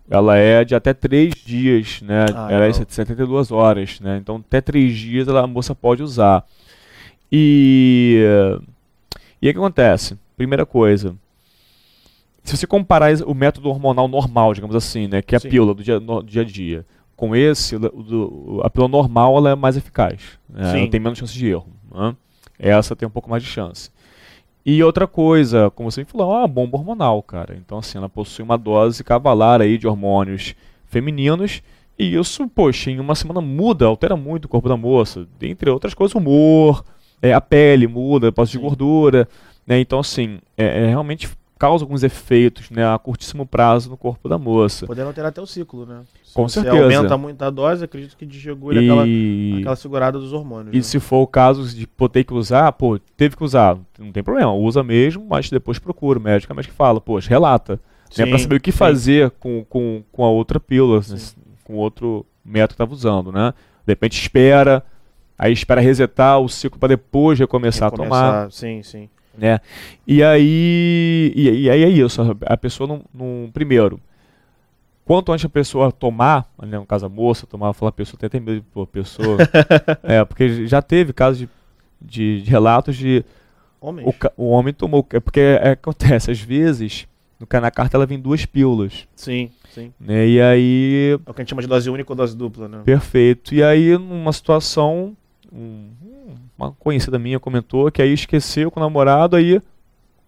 Ela 0.09 0.37
é 0.37 0.63
de 0.63 0.73
até 0.73 0.93
três 0.93 1.33
dias, 1.33 2.01
né? 2.01 2.25
Ah, 2.33 2.47
ela 2.49 2.65
é 2.65 2.69
de 2.69 2.93
72 2.93 3.51
horas, 3.51 3.99
né? 3.99 4.17
Então, 4.17 4.37
até 4.37 4.61
três 4.61 4.95
dias 4.97 5.27
ela, 5.27 5.41
a 5.41 5.47
moça 5.47 5.75
pode 5.75 6.01
usar. 6.01 6.45
E. 7.31 8.23
E 9.41 9.49
o 9.49 9.53
que 9.53 9.57
acontece? 9.59 10.17
Primeira 10.35 10.65
coisa, 10.65 11.13
se 12.47 12.55
você 12.55 12.65
comparar 12.65 13.13
o 13.25 13.33
método 13.33 13.69
hormonal 13.69 14.07
normal, 14.07 14.53
digamos 14.53 14.75
assim, 14.75 15.07
né, 15.07 15.21
que 15.21 15.35
é 15.35 15.37
a 15.37 15.39
Sim. 15.39 15.49
pílula 15.49 15.73
do 15.73 15.83
dia, 15.83 15.99
no, 15.99 16.23
dia 16.23 16.43
a 16.43 16.45
dia, 16.45 16.85
com 17.15 17.35
esse, 17.35 17.75
o, 17.75 17.79
do, 17.79 18.61
a 18.63 18.69
pílula 18.69 18.89
normal 18.89 19.37
ela 19.37 19.49
é 19.51 19.55
mais 19.55 19.75
eficaz. 19.75 20.39
Né, 20.49 20.79
ela 20.79 20.89
tem 20.89 20.99
menos 20.99 21.19
chance 21.19 21.33
de 21.33 21.47
erro. 21.47 21.67
Né? 21.93 22.15
Essa 22.57 22.95
tem 22.95 23.05
um 23.05 23.11
pouco 23.11 23.29
mais 23.29 23.43
de 23.43 23.49
chance. 23.49 23.91
E 24.65 24.81
outra 24.81 25.07
coisa, 25.07 25.69
como 25.71 25.91
você 25.91 26.05
falou, 26.05 26.35
é 26.35 26.39
uma 26.39 26.47
bomba 26.47 26.77
hormonal, 26.77 27.21
cara. 27.21 27.55
Então, 27.55 27.77
assim, 27.77 27.97
ela 27.97 28.09
possui 28.09 28.43
uma 28.43 28.57
dose 28.57 29.03
cavalar 29.03 29.61
aí 29.61 29.77
de 29.77 29.87
hormônios 29.87 30.55
femininos. 30.85 31.61
E 31.97 32.15
isso, 32.15 32.47
poxa, 32.47 32.91
em 32.91 32.99
uma 32.99 33.15
semana 33.15 33.41
muda, 33.41 33.85
altera 33.85 34.15
muito 34.15 34.45
o 34.45 34.49
corpo 34.49 34.69
da 34.69 34.75
moça. 34.75 35.25
Entre 35.41 35.69
outras 35.69 35.93
coisas, 35.93 36.15
o 36.15 36.17
humor, 36.17 36.83
é, 37.21 37.33
a 37.33 37.41
pele 37.41 37.87
muda, 37.87 38.27
depósito 38.27 38.57
de 38.57 38.63
gordura. 38.63 39.27
Né? 39.65 39.79
Então, 39.79 39.99
assim, 39.99 40.39
é, 40.57 40.83
é 40.83 40.87
realmente 40.87 41.29
causa 41.57 41.83
alguns 41.83 42.03
efeitos 42.03 42.69
né, 42.69 42.85
a 42.85 42.97
curtíssimo 42.97 43.45
prazo 43.45 43.89
no 43.89 43.97
corpo 43.97 44.29
da 44.29 44.37
moça. 44.37 44.85
Podendo 44.85 45.07
alterar 45.07 45.29
até 45.29 45.41
o 45.41 45.45
ciclo, 45.45 45.85
né? 45.85 46.01
Se 46.23 46.33
Com 46.33 46.47
certeza. 46.47 46.83
aumenta 46.83 47.17
muito 47.17 47.41
a 47.41 47.49
dose, 47.49 47.83
acredito 47.83 48.15
que 48.15 48.25
desregula 48.25 48.75
e... 48.75 48.85
aquela, 48.85 49.59
aquela 49.59 49.75
segurada 49.75 50.19
dos 50.19 50.33
hormônios. 50.33 50.73
E 50.73 50.77
né? 50.77 50.83
se 50.83 50.99
for 50.99 51.21
o 51.21 51.27
caso 51.27 51.67
de 51.75 51.87
pô, 51.87 52.07
ter 52.07 52.23
que 52.23 52.33
usar, 52.33 52.71
pô, 52.73 52.99
teve 53.15 53.35
que 53.35 53.43
usar, 53.43 53.77
não 53.97 54.11
tem 54.11 54.23
problema, 54.23 54.53
usa 54.53 54.83
mesmo, 54.83 55.25
mas 55.27 55.49
depois 55.49 55.79
procura 55.79 56.19
o 56.19 56.21
médico, 56.21 56.53
mas 56.55 56.65
que 56.65 56.71
fala, 56.71 57.01
poxa, 57.01 57.29
relata. 57.29 57.79
Sim, 58.09 58.21
né, 58.21 58.29
para 58.29 58.39
saber 58.39 58.55
o 58.55 58.61
que 58.61 58.71
sim. 58.71 58.77
fazer 58.77 59.31
com, 59.31 59.65
com, 59.65 60.03
com 60.11 60.23
a 60.23 60.29
outra 60.29 60.59
pílula, 60.59 61.01
né, 61.09 61.17
com 61.63 61.75
outro 61.75 62.25
método 62.43 62.69
que 62.69 62.73
estava 62.75 62.93
usando, 62.93 63.31
né? 63.31 63.53
De 63.85 63.91
repente 63.91 64.19
espera, 64.19 64.83
aí 65.37 65.51
espera 65.51 65.81
resetar 65.81 66.39
o 66.39 66.47
ciclo 66.47 66.79
para 66.79 66.89
depois 66.89 67.37
recomeçar, 67.37 67.89
recomeçar 67.91 68.23
a 68.23 68.31
tomar. 68.31 68.51
Sim, 68.51 68.81
sim. 68.83 69.09
Né? 69.37 69.59
E 70.07 70.23
aí, 70.23 71.31
e, 71.35 71.49
e 71.61 71.69
aí 71.69 71.83
é 71.83 71.89
isso, 71.89 72.21
a 72.43 72.57
pessoa 72.57 72.87
não, 72.87 73.01
não, 73.13 73.51
primeiro, 73.53 74.01
quanto 75.05 75.31
antes 75.31 75.45
a 75.45 75.49
pessoa 75.49 75.91
tomar, 75.91 76.51
né, 76.63 76.79
no 76.79 76.85
caso 76.87 77.05
a 77.05 77.09
moça 77.09 77.45
tomar, 77.45 77.71
falar 77.73 77.89
a 77.89 77.93
pessoa 77.93 78.19
tem 78.19 78.25
até 78.25 78.39
medo 78.39 78.61
de 78.61 78.81
a 78.81 78.85
pessoa, 78.87 79.37
é, 80.01 80.25
porque 80.25 80.65
já 80.65 80.81
teve 80.81 81.13
casos 81.13 81.37
de, 81.37 81.49
de, 82.01 82.41
de 82.41 82.49
relatos 82.49 82.95
de 82.95 83.23
o, 83.79 83.91
o, 84.35 84.49
homem 84.49 84.73
tomou, 84.73 85.05
é 85.11 85.19
porque 85.19 85.39
é, 85.39 85.69
acontece, 85.69 86.31
às 86.31 86.41
vezes, 86.41 87.07
no, 87.39 87.47
na 87.61 87.69
carta 87.69 87.95
ela 87.95 88.07
vem 88.07 88.19
duas 88.19 88.43
pílulas. 88.43 89.07
Sim, 89.15 89.51
sim. 89.69 89.93
Né, 89.99 90.27
e 90.27 90.41
aí... 90.41 91.19
É 91.27 91.29
o 91.29 91.33
que 91.33 91.41
a 91.41 91.43
gente 91.43 91.49
chama 91.51 91.61
de 91.61 91.67
dose 91.67 91.89
única 91.91 92.11
ou 92.11 92.15
dose 92.15 92.35
dupla, 92.35 92.67
né? 92.67 92.81
Perfeito. 92.83 93.53
E 93.53 93.61
aí, 93.61 93.95
numa 93.99 94.33
situação, 94.33 95.15
um, 95.53 95.89
uma 96.57 96.71
conhecida 96.71 97.19
minha 97.19 97.39
comentou 97.39 97.91
que 97.91 98.01
aí 98.01 98.13
esqueceu 98.13 98.71
com 98.71 98.79
o 98.79 98.83
namorado, 98.83 99.35
aí 99.35 99.61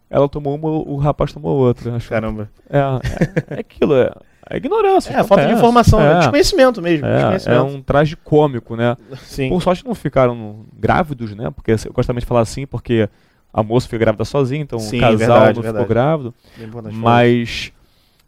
ela 0.09 0.27
tomou 0.27 0.55
uma, 0.55 0.69
o 0.69 0.97
rapaz 0.97 1.31
tomou 1.31 1.57
outra. 1.57 1.95
Acho. 1.95 2.09
Caramba. 2.09 2.49
É, 2.69 2.79
é, 2.79 3.55
é 3.57 3.59
aquilo, 3.59 3.95
é, 3.95 4.11
é 4.49 4.57
ignorância. 4.57 5.11
É, 5.11 5.23
falta 5.23 5.45
de 5.45 5.53
informação, 5.53 5.99
né? 5.99 6.13
é, 6.13 6.19
desconhecimento 6.19 6.81
mesmo. 6.81 7.05
É, 7.05 7.15
desconhecimento. 7.15 7.59
é 7.59 7.63
um 7.63 7.81
traje 7.81 8.15
cômico, 8.15 8.75
né? 8.75 8.97
Sim. 9.17 9.49
Por 9.49 9.61
sorte 9.61 9.85
não 9.85 9.93
ficaram 9.93 10.65
grávidos, 10.77 11.35
né? 11.35 11.51
Porque 11.51 11.71
eu 11.71 11.93
gosto 11.93 12.07
também 12.07 12.21
de 12.21 12.25
falar 12.25 12.41
assim, 12.41 12.65
porque 12.65 13.07
a 13.53 13.61
moça 13.61 13.87
foi 13.87 13.99
grávida 13.99 14.25
sozinha, 14.25 14.61
então 14.61 14.79
Sim, 14.79 14.97
o 14.97 15.01
casal 15.01 15.17
verdade, 15.17 15.55
não 15.55 15.63
verdade. 15.63 15.83
ficou 15.83 15.87
grávido. 15.87 16.33
Mas 16.93 17.71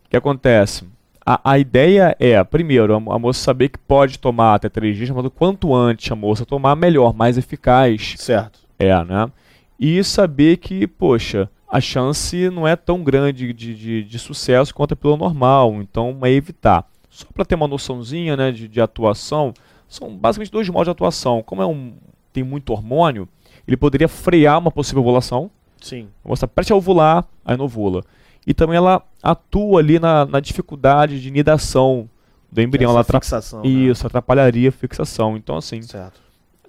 o 0.06 0.10
que 0.10 0.18
acontece? 0.18 0.86
A, 1.26 1.52
a 1.52 1.60
ideia 1.60 2.16
é, 2.20 2.44
primeiro, 2.44 2.94
a, 2.94 2.98
a 2.98 3.20
moça 3.20 3.40
saber 3.40 3.70
que 3.70 3.78
pode 3.78 4.20
tomar 4.20 4.56
até 4.56 4.70
três 4.70 4.98
dias, 4.98 5.10
mas 5.10 5.26
o 5.26 5.32
quanto 5.32 5.74
antes 5.74 6.12
a 6.12 6.16
moça 6.16 6.46
tomar, 6.46 6.76
melhor, 6.76 7.14
mais 7.14 7.38
eficaz 7.38 8.16
Certo. 8.18 8.60
é, 8.80 9.04
né? 9.04 9.32
E 9.80 10.04
saber 10.04 10.58
que, 10.58 10.86
poxa, 10.86 11.50
a 11.68 11.80
chance 11.80 12.50
não 12.50 12.68
é 12.68 12.76
tão 12.76 13.04
grande 13.04 13.54
de, 13.54 13.74
de, 13.76 14.04
de 14.04 14.20
sucesso 14.20 14.74
quanto 14.76 14.94
a 14.94 14.96
pílula 14.96 15.18
normal, 15.18 15.76
então 15.82 16.20
é 16.24 16.32
evitar. 16.32 16.86
Só 17.10 17.26
para 17.34 17.46
ter 17.46 17.56
uma 17.56 17.68
noçãozinha 17.68 18.38
né, 18.38 18.52
de, 18.52 18.68
de 18.68 18.82
atuação, 18.82 19.54
são 19.88 20.16
basicamente 20.16 20.52
dois 20.52 20.70
modos 20.70 20.86
de 20.86 20.92
atuação. 20.92 21.42
Como 21.44 21.62
é 21.62 21.66
um, 21.66 21.94
tem 22.32 22.44
muito 22.44 22.72
hormônio, 22.72 23.28
ele 23.68 23.78
poderia 23.78 24.08
frear 24.08 24.60
uma 24.60 24.72
possível 24.72 25.02
ovulação, 25.02 25.50
Sim. 25.80 26.08
a 26.24 26.30
moça 26.30 26.48
preste 26.48 26.74
a 26.74 26.76
ovular, 26.76 27.26
aí 27.44 27.58
não 27.58 27.66
ovula. 27.66 28.04
E 28.46 28.54
também 28.54 28.76
ela 28.78 29.04
atua 29.22 29.80
ali 29.80 30.00
na, 30.00 30.26
na 30.26 30.40
dificuldade 30.40 31.22
de 31.22 31.30
nidação 31.32 32.10
do 32.52 32.62
embrião. 32.62 32.92
Essa 32.92 32.98
Ela 33.12 33.20
fixação. 33.22 33.62
né? 33.62 33.68
Isso, 33.70 34.06
atrapalharia 34.08 34.70
a 34.70 34.72
fixação. 34.72 35.38
Então, 35.38 35.56
assim, 35.58 35.82
Certo. 35.84 36.20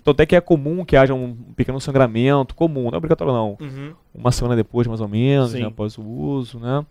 então 0.00 0.12
até 0.12 0.26
que 0.26 0.36
é 0.36 0.40
comum 0.40 0.84
que 0.84 0.96
haja 0.96 1.14
um 1.14 1.34
pequeno 1.56 1.80
sangramento, 1.80 2.54
comum, 2.54 2.84
não 2.84 2.94
é 2.94 2.96
obrigatório 2.98 3.32
não. 3.32 3.56
Uhum. 3.60 3.94
Uma 4.14 4.30
semana 4.32 4.54
depois, 4.54 4.86
mais 4.86 5.00
ou 5.00 5.08
menos, 5.08 5.54
né, 5.54 5.64
após 5.64 5.96
o 5.96 6.02
uso, 6.02 6.58
né? 6.58 6.84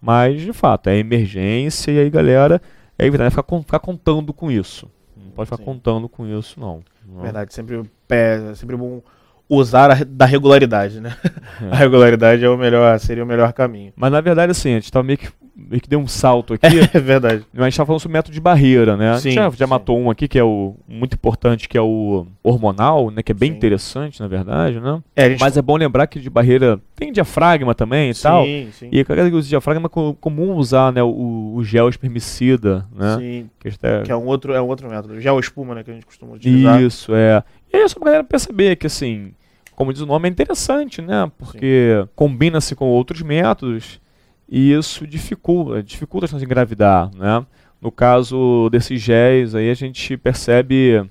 Mas, 0.00 0.40
de 0.42 0.52
fato, 0.52 0.88
é 0.88 0.96
emergência 0.98 1.90
e 1.90 1.98
aí, 1.98 2.10
galera, 2.10 2.60
é 2.98 3.06
evitar 3.06 3.28
ficar, 3.30 3.42
con- 3.42 3.62
ficar 3.62 3.78
contando 3.80 4.32
com 4.32 4.50
isso. 4.50 4.88
Não 5.16 5.30
pode 5.30 5.46
ficar 5.46 5.56
Sim. 5.56 5.64
contando 5.64 6.08
com 6.08 6.26
isso, 6.26 6.60
não. 6.60 6.82
Não. 7.06 7.22
Verdade, 7.22 7.52
sempre, 7.52 7.82
é, 8.10 8.52
sempre 8.54 8.76
bom 8.76 9.00
usar 9.48 9.90
a, 9.90 10.04
da 10.06 10.24
regularidade, 10.26 11.00
né? 11.00 11.14
É. 11.62 11.72
A 11.72 11.76
regularidade 11.76 12.44
é 12.44 12.48
o 12.48 12.56
melhor, 12.56 12.98
seria 12.98 13.22
o 13.22 13.26
melhor 13.26 13.52
caminho. 13.52 13.92
Mas, 13.96 14.10
na 14.10 14.20
verdade, 14.20 14.50
assim, 14.52 14.70
a 14.72 14.74
gente 14.74 14.90
tá 14.90 15.02
meio 15.02 15.18
que, 15.18 15.28
meio 15.56 15.80
que 15.80 15.88
deu 15.88 16.00
um 16.00 16.06
salto 16.06 16.54
aqui. 16.54 16.66
É 16.94 16.98
verdade. 16.98 17.44
Mas 17.52 17.62
a 17.62 17.68
gente 17.70 17.76
tá 17.76 17.86
falando 17.86 18.00
sobre 18.00 18.14
método 18.16 18.32
de 18.34 18.40
barreira, 18.40 18.96
né? 18.96 19.10
a 19.12 19.16
Sim, 19.18 19.30
gente 19.30 19.34
já, 19.34 19.50
já 19.50 19.66
sim. 19.66 19.70
matou 19.70 19.98
um 19.98 20.10
aqui 20.10 20.26
que 20.26 20.38
é 20.38 20.42
o 20.44 20.74
muito 20.88 21.14
importante, 21.14 21.68
que 21.68 21.76
é 21.78 21.80
o 21.82 22.26
hormonal, 22.42 23.10
né? 23.10 23.22
Que 23.22 23.32
é 23.32 23.34
bem 23.34 23.50
Sim. 23.50 23.56
interessante, 23.56 24.20
na 24.20 24.26
verdade, 24.28 24.80
né? 24.80 25.00
É, 25.14 25.24
a 25.26 25.28
gente 25.30 25.40
Mas 25.40 25.56
é 25.56 25.62
bom 25.62 25.76
lembrar 25.76 26.06
que 26.06 26.18
de 26.18 26.28
barreira 26.30 26.80
tem 26.96 27.12
diafragma 27.12 27.74
também 27.74 28.10
e 28.10 28.14
tal. 28.14 28.44
Sim, 28.44 28.68
sim. 28.72 28.88
E 28.90 29.00
a 29.00 29.04
galera 29.04 29.28
que 29.30 29.36
usa 29.36 29.48
diafragma 29.48 29.86
é 29.86 29.88
co- 29.88 30.14
comum 30.20 30.54
usar 30.56 30.92
né, 30.92 31.02
o, 31.02 31.52
o 31.54 31.62
gel 31.64 31.88
espermicida, 31.88 32.86
né? 32.94 33.16
Sim, 33.18 33.50
Que 33.60 33.68
está- 33.68 34.02
que 34.02 34.10
é 34.12 34.16
um 34.16 34.24
outro, 34.26 34.52
é 34.54 34.60
um 34.62 34.66
outro 34.68 34.88
método. 34.88 35.20
Gel 35.20 35.38
espuma, 35.38 35.74
né, 35.74 35.82
que 35.84 35.90
a 35.90 35.94
gente 35.94 36.06
costuma 36.06 36.32
utilizar. 36.34 36.80
Isso, 36.82 37.14
é. 37.14 37.42
E 37.74 37.82
é 37.82 37.88
só 37.88 37.98
pra 37.98 38.06
galera 38.06 38.24
perceber 38.24 38.76
que, 38.76 38.86
assim, 38.86 39.32
como 39.74 39.92
diz 39.92 40.02
o 40.02 40.06
nome, 40.06 40.28
é 40.28 40.30
interessante, 40.30 41.02
né? 41.02 41.30
Porque 41.38 42.06
combina-se 42.14 42.74
com 42.74 42.86
outros 42.86 43.22
métodos 43.22 44.00
e 44.48 44.72
isso 44.72 45.06
dificulta, 45.06 45.82
dificulta 45.82 46.34
a 46.34 46.38
de 46.38 46.44
engravidar, 46.44 47.10
né? 47.14 47.44
No 47.80 47.90
caso 47.90 48.68
desses 48.70 49.00
géis, 49.00 49.54
aí 49.54 49.70
a 49.70 49.74
gente 49.74 50.16
percebe 50.16 51.04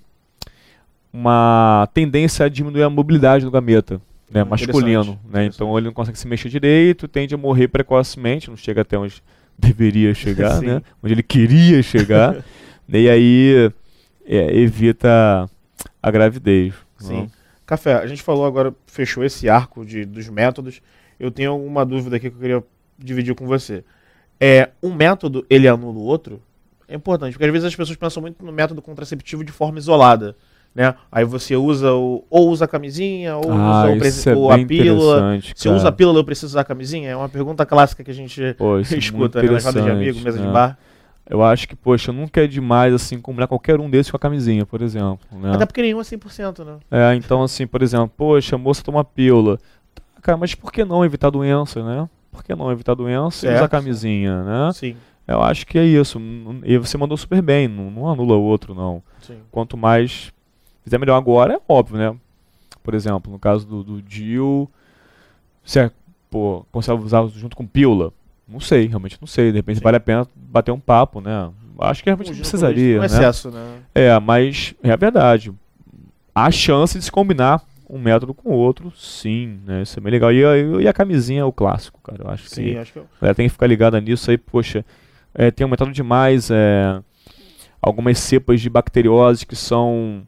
uma 1.12 1.88
tendência 1.94 2.46
a 2.46 2.50
diminuir 2.50 2.84
a 2.84 2.90
mobilidade 2.90 3.46
do 3.46 3.52
gameta, 3.52 4.02
né? 4.32 4.42
Ah, 4.42 4.46
masculino, 4.46 5.20
né? 5.30 5.46
Então 5.46 5.78
ele 5.78 5.88
não 5.88 5.94
consegue 5.94 6.18
se 6.18 6.28
mexer 6.28 6.50
direito, 6.50 7.08
tende 7.08 7.36
a 7.36 7.38
morrer 7.38 7.68
precocemente, 7.68 8.50
não 8.50 8.58
chega 8.58 8.82
até 8.82 8.98
onde 8.98 9.22
deveria 9.60 10.14
chegar, 10.14 10.62
né? 10.64 10.82
Onde 11.04 11.14
ele 11.14 11.24
queria 11.24 11.84
chegar, 11.84 12.44
e 12.88 13.10
aí 13.10 13.72
é, 14.26 14.58
evita 14.58 15.50
a 16.04 16.12
gravidez. 16.12 16.74
Sim. 16.98 17.22
né? 17.22 17.28
Café, 17.66 17.94
a 17.94 18.06
gente 18.06 18.22
falou 18.22 18.46
agora, 18.46 18.76
fechou 18.86 19.24
esse 19.24 19.48
arco 19.48 19.86
de, 19.86 20.04
dos 20.04 20.28
métodos. 20.28 20.82
Eu 21.18 21.32
tenho 21.32 21.52
alguma 21.52 21.86
dúvida 21.86 22.18
aqui 22.18 22.30
que 22.30 22.36
eu 22.36 22.40
queria 22.40 22.64
dividir 23.00 23.34
com 23.34 23.48
você. 23.48 23.86
É, 24.40 24.70
um 24.82 24.94
método, 24.94 25.46
ele 25.50 25.68
anula 25.68 25.98
o 25.98 26.04
outro? 26.04 26.42
É 26.88 26.96
importante, 26.96 27.34
porque 27.34 27.46
às 27.46 27.52
vezes 27.52 27.68
as 27.68 27.76
pessoas 27.76 27.98
pensam 27.98 28.22
muito 28.22 28.44
no 28.44 28.52
método 28.52 28.82
contraceptivo 28.82 29.44
de 29.46 29.54
forma 29.54 29.80
isolada. 29.80 30.36
Né? 30.76 30.94
Aí 31.12 31.24
você 31.24 31.56
usa 31.56 31.94
o, 31.94 32.26
ou 32.30 32.50
usa 32.50 32.66
a 32.66 32.68
camisinha, 32.68 33.38
ou 33.38 33.52
Ah, 33.52 33.86
usa 33.92 34.30
o 34.30 34.32
é 34.32 34.36
ou 34.36 34.52
a 34.52 34.58
bem 34.58 34.68
pílula. 34.68 35.40
Se 35.56 35.68
eu 35.68 35.76
uso 35.76 35.88
a 35.88 35.92
pílula, 35.92 36.20
eu 36.20 36.24
preciso 36.24 36.48
usar 36.48 36.62
a 36.62 36.66
camisinha? 36.66 37.12
É 37.12 37.16
uma 37.16 37.30
pergunta 37.30 37.66
clássica 37.66 38.04
que 38.04 38.12
a 38.12 38.14
gente 38.14 38.56
Pô, 38.58 38.78
é 38.78 38.82
escuta 38.98 39.42
né? 39.42 39.50
nas 39.50 39.64
rodas 39.64 39.84
de 39.84 39.90
amigos, 39.90 40.22
mesa 40.22 40.40
né? 40.40 40.48
de 40.48 40.52
bar. 40.52 40.78
Eu 41.30 41.42
acho 41.42 41.68
que, 41.68 41.76
poxa, 41.76 42.12
nunca 42.12 42.44
é 42.44 42.48
demais, 42.48 42.94
assim, 42.94 43.20
combinar 43.20 43.48
qualquer 43.48 43.80
um 43.80 43.90
desses 43.90 44.12
com 44.12 44.18
a 44.18 44.20
camisinha, 44.20 44.66
por 44.66 44.82
exemplo. 44.82 45.20
Né? 45.32 45.54
Até 45.54 45.66
porque 45.66 45.82
nenhum 45.82 46.00
é 46.00 46.04
100%, 46.04 46.66
né? 46.66 46.78
É, 46.92 47.16
então, 47.16 47.42
assim, 47.42 47.66
por 47.66 47.82
exemplo, 47.82 48.12
poxa, 48.18 48.56
a 48.56 48.60
moça 48.60 48.84
toma 48.84 49.04
pílula. 49.06 49.58
Tá, 49.96 50.02
cara, 50.22 50.38
mas 50.38 50.54
por 50.54 50.72
que 50.72 50.84
não 50.84 51.04
evitar 51.06 51.30
doença, 51.30 51.82
né? 51.84 52.10
Por 52.32 52.44
que 52.44 52.54
não 52.54 52.72
evitar 52.72 52.94
doença 52.94 53.46
e 53.46 53.50
usar 53.50 53.60
Certo, 53.60 53.72
camisinha, 53.72 54.44
né? 54.44 54.72
Sim, 54.74 54.98
Eu 55.26 55.42
acho 55.42 55.66
que 55.66 55.80
é 55.80 55.86
isso. 55.86 56.20
E 56.66 56.78
você 56.78 56.98
mandou 56.98 57.16
super 57.16 57.42
bem, 57.42 57.68
não, 57.70 57.90
não 57.90 58.10
anula 58.10 58.36
o 58.36 58.42
outro, 58.42 58.76
não. 58.76 59.02
sim. 59.22 59.38
Quanto 59.50 59.78
mais 59.78 60.34
fizer 60.84 60.98
melhor 60.98 61.16
agora, 61.16 61.54
é 61.54 61.62
óbvio, 61.70 61.98
né? 61.98 62.16
Por 62.84 62.94
exemplo, 62.94 63.32
no 63.32 63.40
caso 63.40 63.66
do, 63.66 63.82
do 63.82 64.04
Jill, 64.06 64.70
se 65.64 65.80
é, 65.80 65.90
pô, 66.30 66.66
consegue 66.70 67.02
usar 67.02 67.26
junto 67.28 67.56
com 67.56 67.66
pílula? 67.66 68.12
Não 68.48 68.60
sei, 68.60 68.88
realmente 68.88 69.18
não 69.20 69.28
sei. 69.28 69.52
De 69.52 69.58
repente 69.58 69.78
Sim. 69.78 69.84
vale 69.84 69.98
a 69.98 70.00
pena 70.02 70.28
bater 70.36 70.72
um 70.72 70.80
papo, 70.80 71.22
né? 71.22 71.50
Acho 71.80 72.04
que 72.04 72.10
realmente 72.10 72.30
não 72.32 72.38
precisaria, 72.38 72.98
Um 72.98 73.00
né? 73.00 73.06
excesso, 73.08 73.50
né? 73.50 73.78
É, 73.96 74.20
mas 74.20 74.76
é 74.84 74.92
a 74.92 74.96
verdade. 74.96 75.52
Há 76.36 76.50
chance 76.52 76.98
de 76.98 77.04
se 77.06 77.12
combinar 77.12 77.62
um 77.90 78.00
método 78.00 78.34
com 78.34 78.50
o 78.50 78.54
outro, 78.54 78.92
sim, 78.96 79.60
né? 79.66 79.82
Isso 79.82 80.00
é 80.00 80.02
bem 80.02 80.12
legal. 80.12 80.32
E 80.32 80.44
a, 80.46 80.58
e 80.82 80.88
a 80.88 80.94
camisinha 80.94 81.42
é 81.42 81.46
o 81.46 81.52
clássico, 81.52 82.00
cara. 82.02 82.24
Eu 82.24 82.30
acho 82.30 82.48
Sim, 82.48 82.64
que 82.64 82.78
acho 82.78 82.94
que 82.94 83.00
eu... 83.00 83.06
galera 83.20 83.36
tem 83.36 83.48
que 83.48 83.54
ficar 83.54 83.68
ligada 83.68 84.00
nisso 84.02 84.30
aí, 84.32 84.38
poxa. 84.38 84.86
é, 85.34 85.52
tem 85.52 85.64
aumentado 85.66 85.92
demais 85.92 86.50
é, 86.52 87.00
algumas 87.82 88.18
cepas 88.20 88.62
de 88.62 88.70
bacteriose 88.70 89.46
que 89.46 89.56
são 89.56 90.24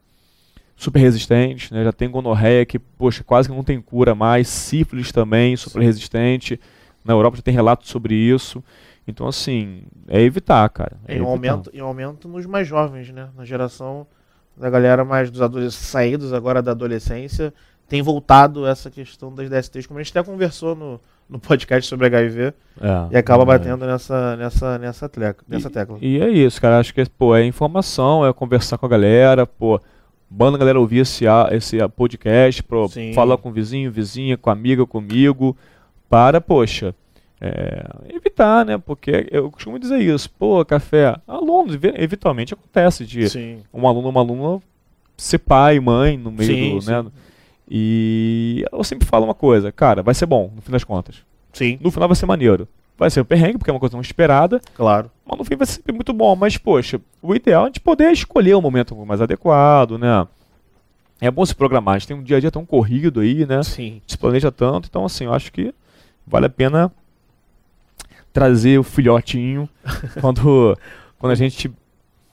super 0.75 0.99
resistentes, 0.99 1.71
né? 1.71 1.83
Já 1.83 1.91
tem 1.91 2.09
gonorreia 2.09 2.65
que, 2.65 2.77
poxa, 2.77 3.23
quase 3.23 3.49
que 3.49 3.55
não 3.55 3.63
tem 3.63 3.79
cura 3.81 4.13
mais, 4.13 4.47
sífilis 4.47 5.11
também, 5.11 5.55
super 5.55 5.81
resistente. 5.81 6.59
Na 7.05 7.13
Europa 7.13 7.37
já 7.37 7.43
tem 7.43 7.53
relatos 7.53 7.89
sobre 7.89 8.15
isso. 8.15 8.63
Então, 9.07 9.27
assim, 9.27 9.83
é 10.07 10.19
evitar, 10.19 10.67
cara. 10.69 10.97
É 11.07 11.15
Em 11.15 11.21
um 11.21 11.27
aumento, 11.27 11.69
em 11.71 11.81
um 11.81 11.85
aumento 11.85 12.27
nos 12.27 12.45
mais 12.45 12.67
jovens, 12.67 13.11
né? 13.11 13.29
Na 13.37 13.45
geração 13.45 14.07
da 14.57 14.69
galera 14.69 15.05
mais 15.05 15.29
dos 15.29 15.41
adolescentes, 15.41 15.87
saídos 15.87 16.33
agora 16.33 16.61
da 16.61 16.71
adolescência, 16.71 17.53
tem 17.87 18.01
voltado 18.01 18.65
essa 18.65 18.89
questão 18.89 19.33
das 19.33 19.49
DSTs, 19.49 19.85
como 19.85 19.99
a 19.99 20.03
gente 20.03 20.17
até 20.17 20.27
conversou 20.27 20.75
no, 20.75 20.99
no 21.29 21.39
podcast 21.39 21.87
sobre 21.87 22.07
HIV, 22.07 22.53
É, 22.81 23.07
e 23.11 23.17
acaba 23.17 23.43
é. 23.43 23.45
batendo 23.45 23.85
nessa, 23.85 24.35
nessa, 24.37 24.77
nessa, 24.79 25.09
tleca, 25.09 25.43
nessa 25.47 25.69
tecla. 25.69 25.97
E 26.01 26.19
é 26.19 26.29
isso, 26.29 26.59
cara. 26.59 26.79
Acho 26.79 26.93
que 26.93 27.05
pô, 27.09 27.35
é 27.35 27.45
informação, 27.45 28.25
é 28.25 28.33
conversar 28.33 28.77
com 28.77 28.85
a 28.85 28.89
galera, 28.89 29.45
pô. 29.45 29.79
Banda 30.27 30.57
a 30.57 30.59
galera 30.59 30.79
ouvir 30.79 30.99
esse, 30.99 31.25
esse 31.51 31.77
podcast, 31.89 32.63
pô, 32.63 32.87
Sim. 32.87 33.13
fala 33.13 33.37
com 33.37 33.49
o 33.49 33.51
vizinho, 33.51 33.91
vizinha, 33.91 34.35
com 34.35 34.49
a 34.49 34.53
amiga, 34.53 34.85
comigo, 34.85 35.55
para, 36.09 36.39
poxa, 36.39 36.93
é, 37.41 37.85
evitar, 38.13 38.65
né? 38.65 38.77
Porque 38.77 39.27
eu 39.31 39.51
costumo 39.51 39.77
dizer 39.79 39.99
isso, 39.99 40.29
pô, 40.31 40.63
café, 40.65 41.15
alunos, 41.27 41.77
eventualmente 41.95 42.53
acontece 42.53 43.05
de 43.05 43.29
Sim. 43.29 43.59
um 43.73 43.87
aluno 43.87 44.05
ou 44.05 44.11
uma 44.11 44.21
aluna 44.21 44.61
ser 45.17 45.39
pai, 45.39 45.79
mãe 45.79 46.17
no 46.17 46.31
meio 46.31 46.53
Sim, 46.53 46.75
do, 46.75 46.81
sim. 46.81 46.91
né? 46.91 47.05
E 47.69 48.65
eu 48.71 48.83
sempre 48.83 49.07
falo 49.07 49.25
uma 49.25 49.33
coisa, 49.33 49.71
cara, 49.71 50.03
vai 50.03 50.13
ser 50.13 50.25
bom, 50.25 50.51
no 50.55 50.61
fim 50.61 50.71
das 50.71 50.83
contas. 50.83 51.17
Sim, 51.51 51.79
No 51.81 51.89
final 51.89 52.07
vai 52.07 52.15
ser 52.15 52.25
maneiro. 52.25 52.67
Vai 52.97 53.09
ser 53.09 53.21
um 53.21 53.25
perrengue, 53.25 53.57
porque 53.57 53.69
é 53.69 53.73
uma 53.73 53.79
coisa 53.79 53.95
não 53.95 54.01
esperada, 54.01 54.61
claro. 54.73 55.11
mas 55.25 55.37
no 55.37 55.43
fim 55.43 55.55
vai 55.55 55.65
ser 55.67 55.73
sempre 55.73 55.93
muito 55.93 56.13
bom. 56.13 56.33
Mas, 56.35 56.57
poxa, 56.57 56.99
o 57.21 57.35
ideal 57.35 57.63
é 57.63 57.65
a 57.65 57.67
gente 57.67 57.81
poder 57.81 58.11
escolher 58.11 58.53
o 58.55 58.61
momento 58.61 58.95
mais 59.05 59.21
adequado, 59.21 59.97
né? 59.97 60.25
É 61.19 61.29
bom 61.29 61.45
se 61.45 61.55
programar. 61.55 61.95
A 61.95 61.99
gente 61.99 62.07
tem 62.07 62.17
um 62.17 62.23
dia 62.23 62.37
a 62.37 62.39
dia 62.39 62.51
tão 62.51 62.65
corrido 62.65 63.19
aí, 63.19 63.45
né? 63.45 63.63
Sim. 63.63 64.01
Se 64.07 64.17
planeja 64.17 64.51
tanto. 64.51 64.87
Então, 64.89 65.03
assim, 65.05 65.25
eu 65.25 65.33
acho 65.33 65.51
que 65.51 65.73
vale 66.25 66.45
a 66.45 66.49
pena 66.49 66.91
trazer 68.33 68.77
o 68.77 68.83
filhotinho 68.83 69.69
quando, 70.19 70.77
quando 71.17 71.31
a 71.31 71.35
gente 71.35 71.71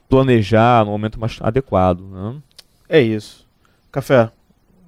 planejar 0.09 0.85
no 0.85 0.91
momento 0.91 1.19
mais 1.19 1.39
adequado, 1.41 2.01
né? 2.01 2.37
É 2.89 3.01
isso. 3.01 3.49
Café, 3.91 4.31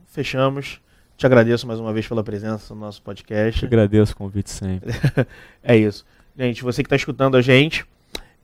fechamos. 0.09 0.81
Te 1.17 1.27
agradeço 1.27 1.67
mais 1.67 1.79
uma 1.79 1.93
vez 1.93 2.09
pela 2.09 2.25
presença 2.25 2.75
no 2.75 2.81
nosso 2.81 3.01
Te 3.01 3.05
podcast. 3.05 3.64
agradeço 3.64 4.12
o 4.12 4.17
convite 4.17 4.51
sempre. 4.51 4.90
É 5.62 5.77
isso. 5.77 6.05
Gente, 6.37 6.62
você 6.64 6.83
que 6.83 6.88
está 6.88 6.97
escutando 6.97 7.37
a 7.37 7.40
gente, 7.40 7.87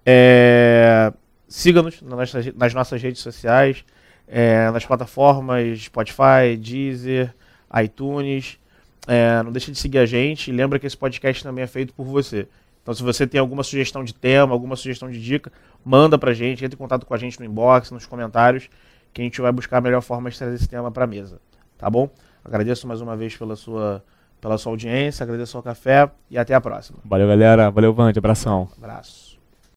é, 0.07 1.13
siga-nos 1.49 2.01
nas 2.01 2.33
nossas, 2.33 2.55
nas 2.55 2.75
nossas 2.75 3.03
redes 3.03 3.21
sociais, 3.21 3.85
é, 4.29 4.71
nas 4.71 4.87
plataformas 4.87 5.81
Spotify, 5.83 6.57
Deezer, 6.57 7.35
iTunes. 7.83 8.60
É, 9.13 9.43
não 9.43 9.51
deixe 9.51 9.73
de 9.73 9.77
seguir 9.77 9.99
a 9.99 10.07
gente. 10.07 10.51
E 10.51 10.55
lembra 10.55 10.79
que 10.79 10.87
esse 10.87 10.97
podcast 10.97 11.43
também 11.43 11.65
é 11.65 11.67
feito 11.67 11.93
por 11.93 12.07
você. 12.07 12.47
Então, 12.81 12.95
se 12.95 13.03
você 13.03 13.27
tem 13.27 13.41
alguma 13.41 13.65
sugestão 13.65 14.05
de 14.05 14.15
tema, 14.15 14.53
alguma 14.53 14.77
sugestão 14.77 15.11
de 15.11 15.21
dica, 15.21 15.53
manda 15.85 16.17
pra 16.17 16.33
gente, 16.33 16.65
entre 16.65 16.77
em 16.77 16.79
contato 16.79 17.05
com 17.05 17.13
a 17.13 17.19
gente 17.19 17.39
no 17.41 17.45
inbox, 17.45 17.91
nos 17.91 18.07
comentários, 18.07 18.71
que 19.13 19.21
a 19.21 19.25
gente 19.25 19.41
vai 19.41 19.51
buscar 19.51 19.79
a 19.79 19.81
melhor 19.81 20.01
forma 20.01 20.31
de 20.31 20.39
trazer 20.39 20.55
esse 20.55 20.69
tema 20.69 20.93
pra 20.93 21.09
mesa. 21.09 21.41
Tá 21.77 21.91
bom? 21.91 22.09
Agradeço 22.45 22.87
mais 22.87 23.01
uma 23.01 23.17
vez 23.17 23.37
pela 23.37 23.57
sua, 23.57 24.03
pela 24.41 24.57
sua 24.57 24.73
audiência, 24.73 25.25
agradeço 25.25 25.57
ao 25.57 25.63
café 25.63 26.09
e 26.31 26.39
até 26.39 26.55
a 26.55 26.61
próxima. 26.61 27.01
Valeu, 27.05 27.27
galera. 27.27 27.69
Valeu, 27.69 27.93
Vande. 27.93 28.19
Abração. 28.19 28.69
Abraço. 28.79 29.30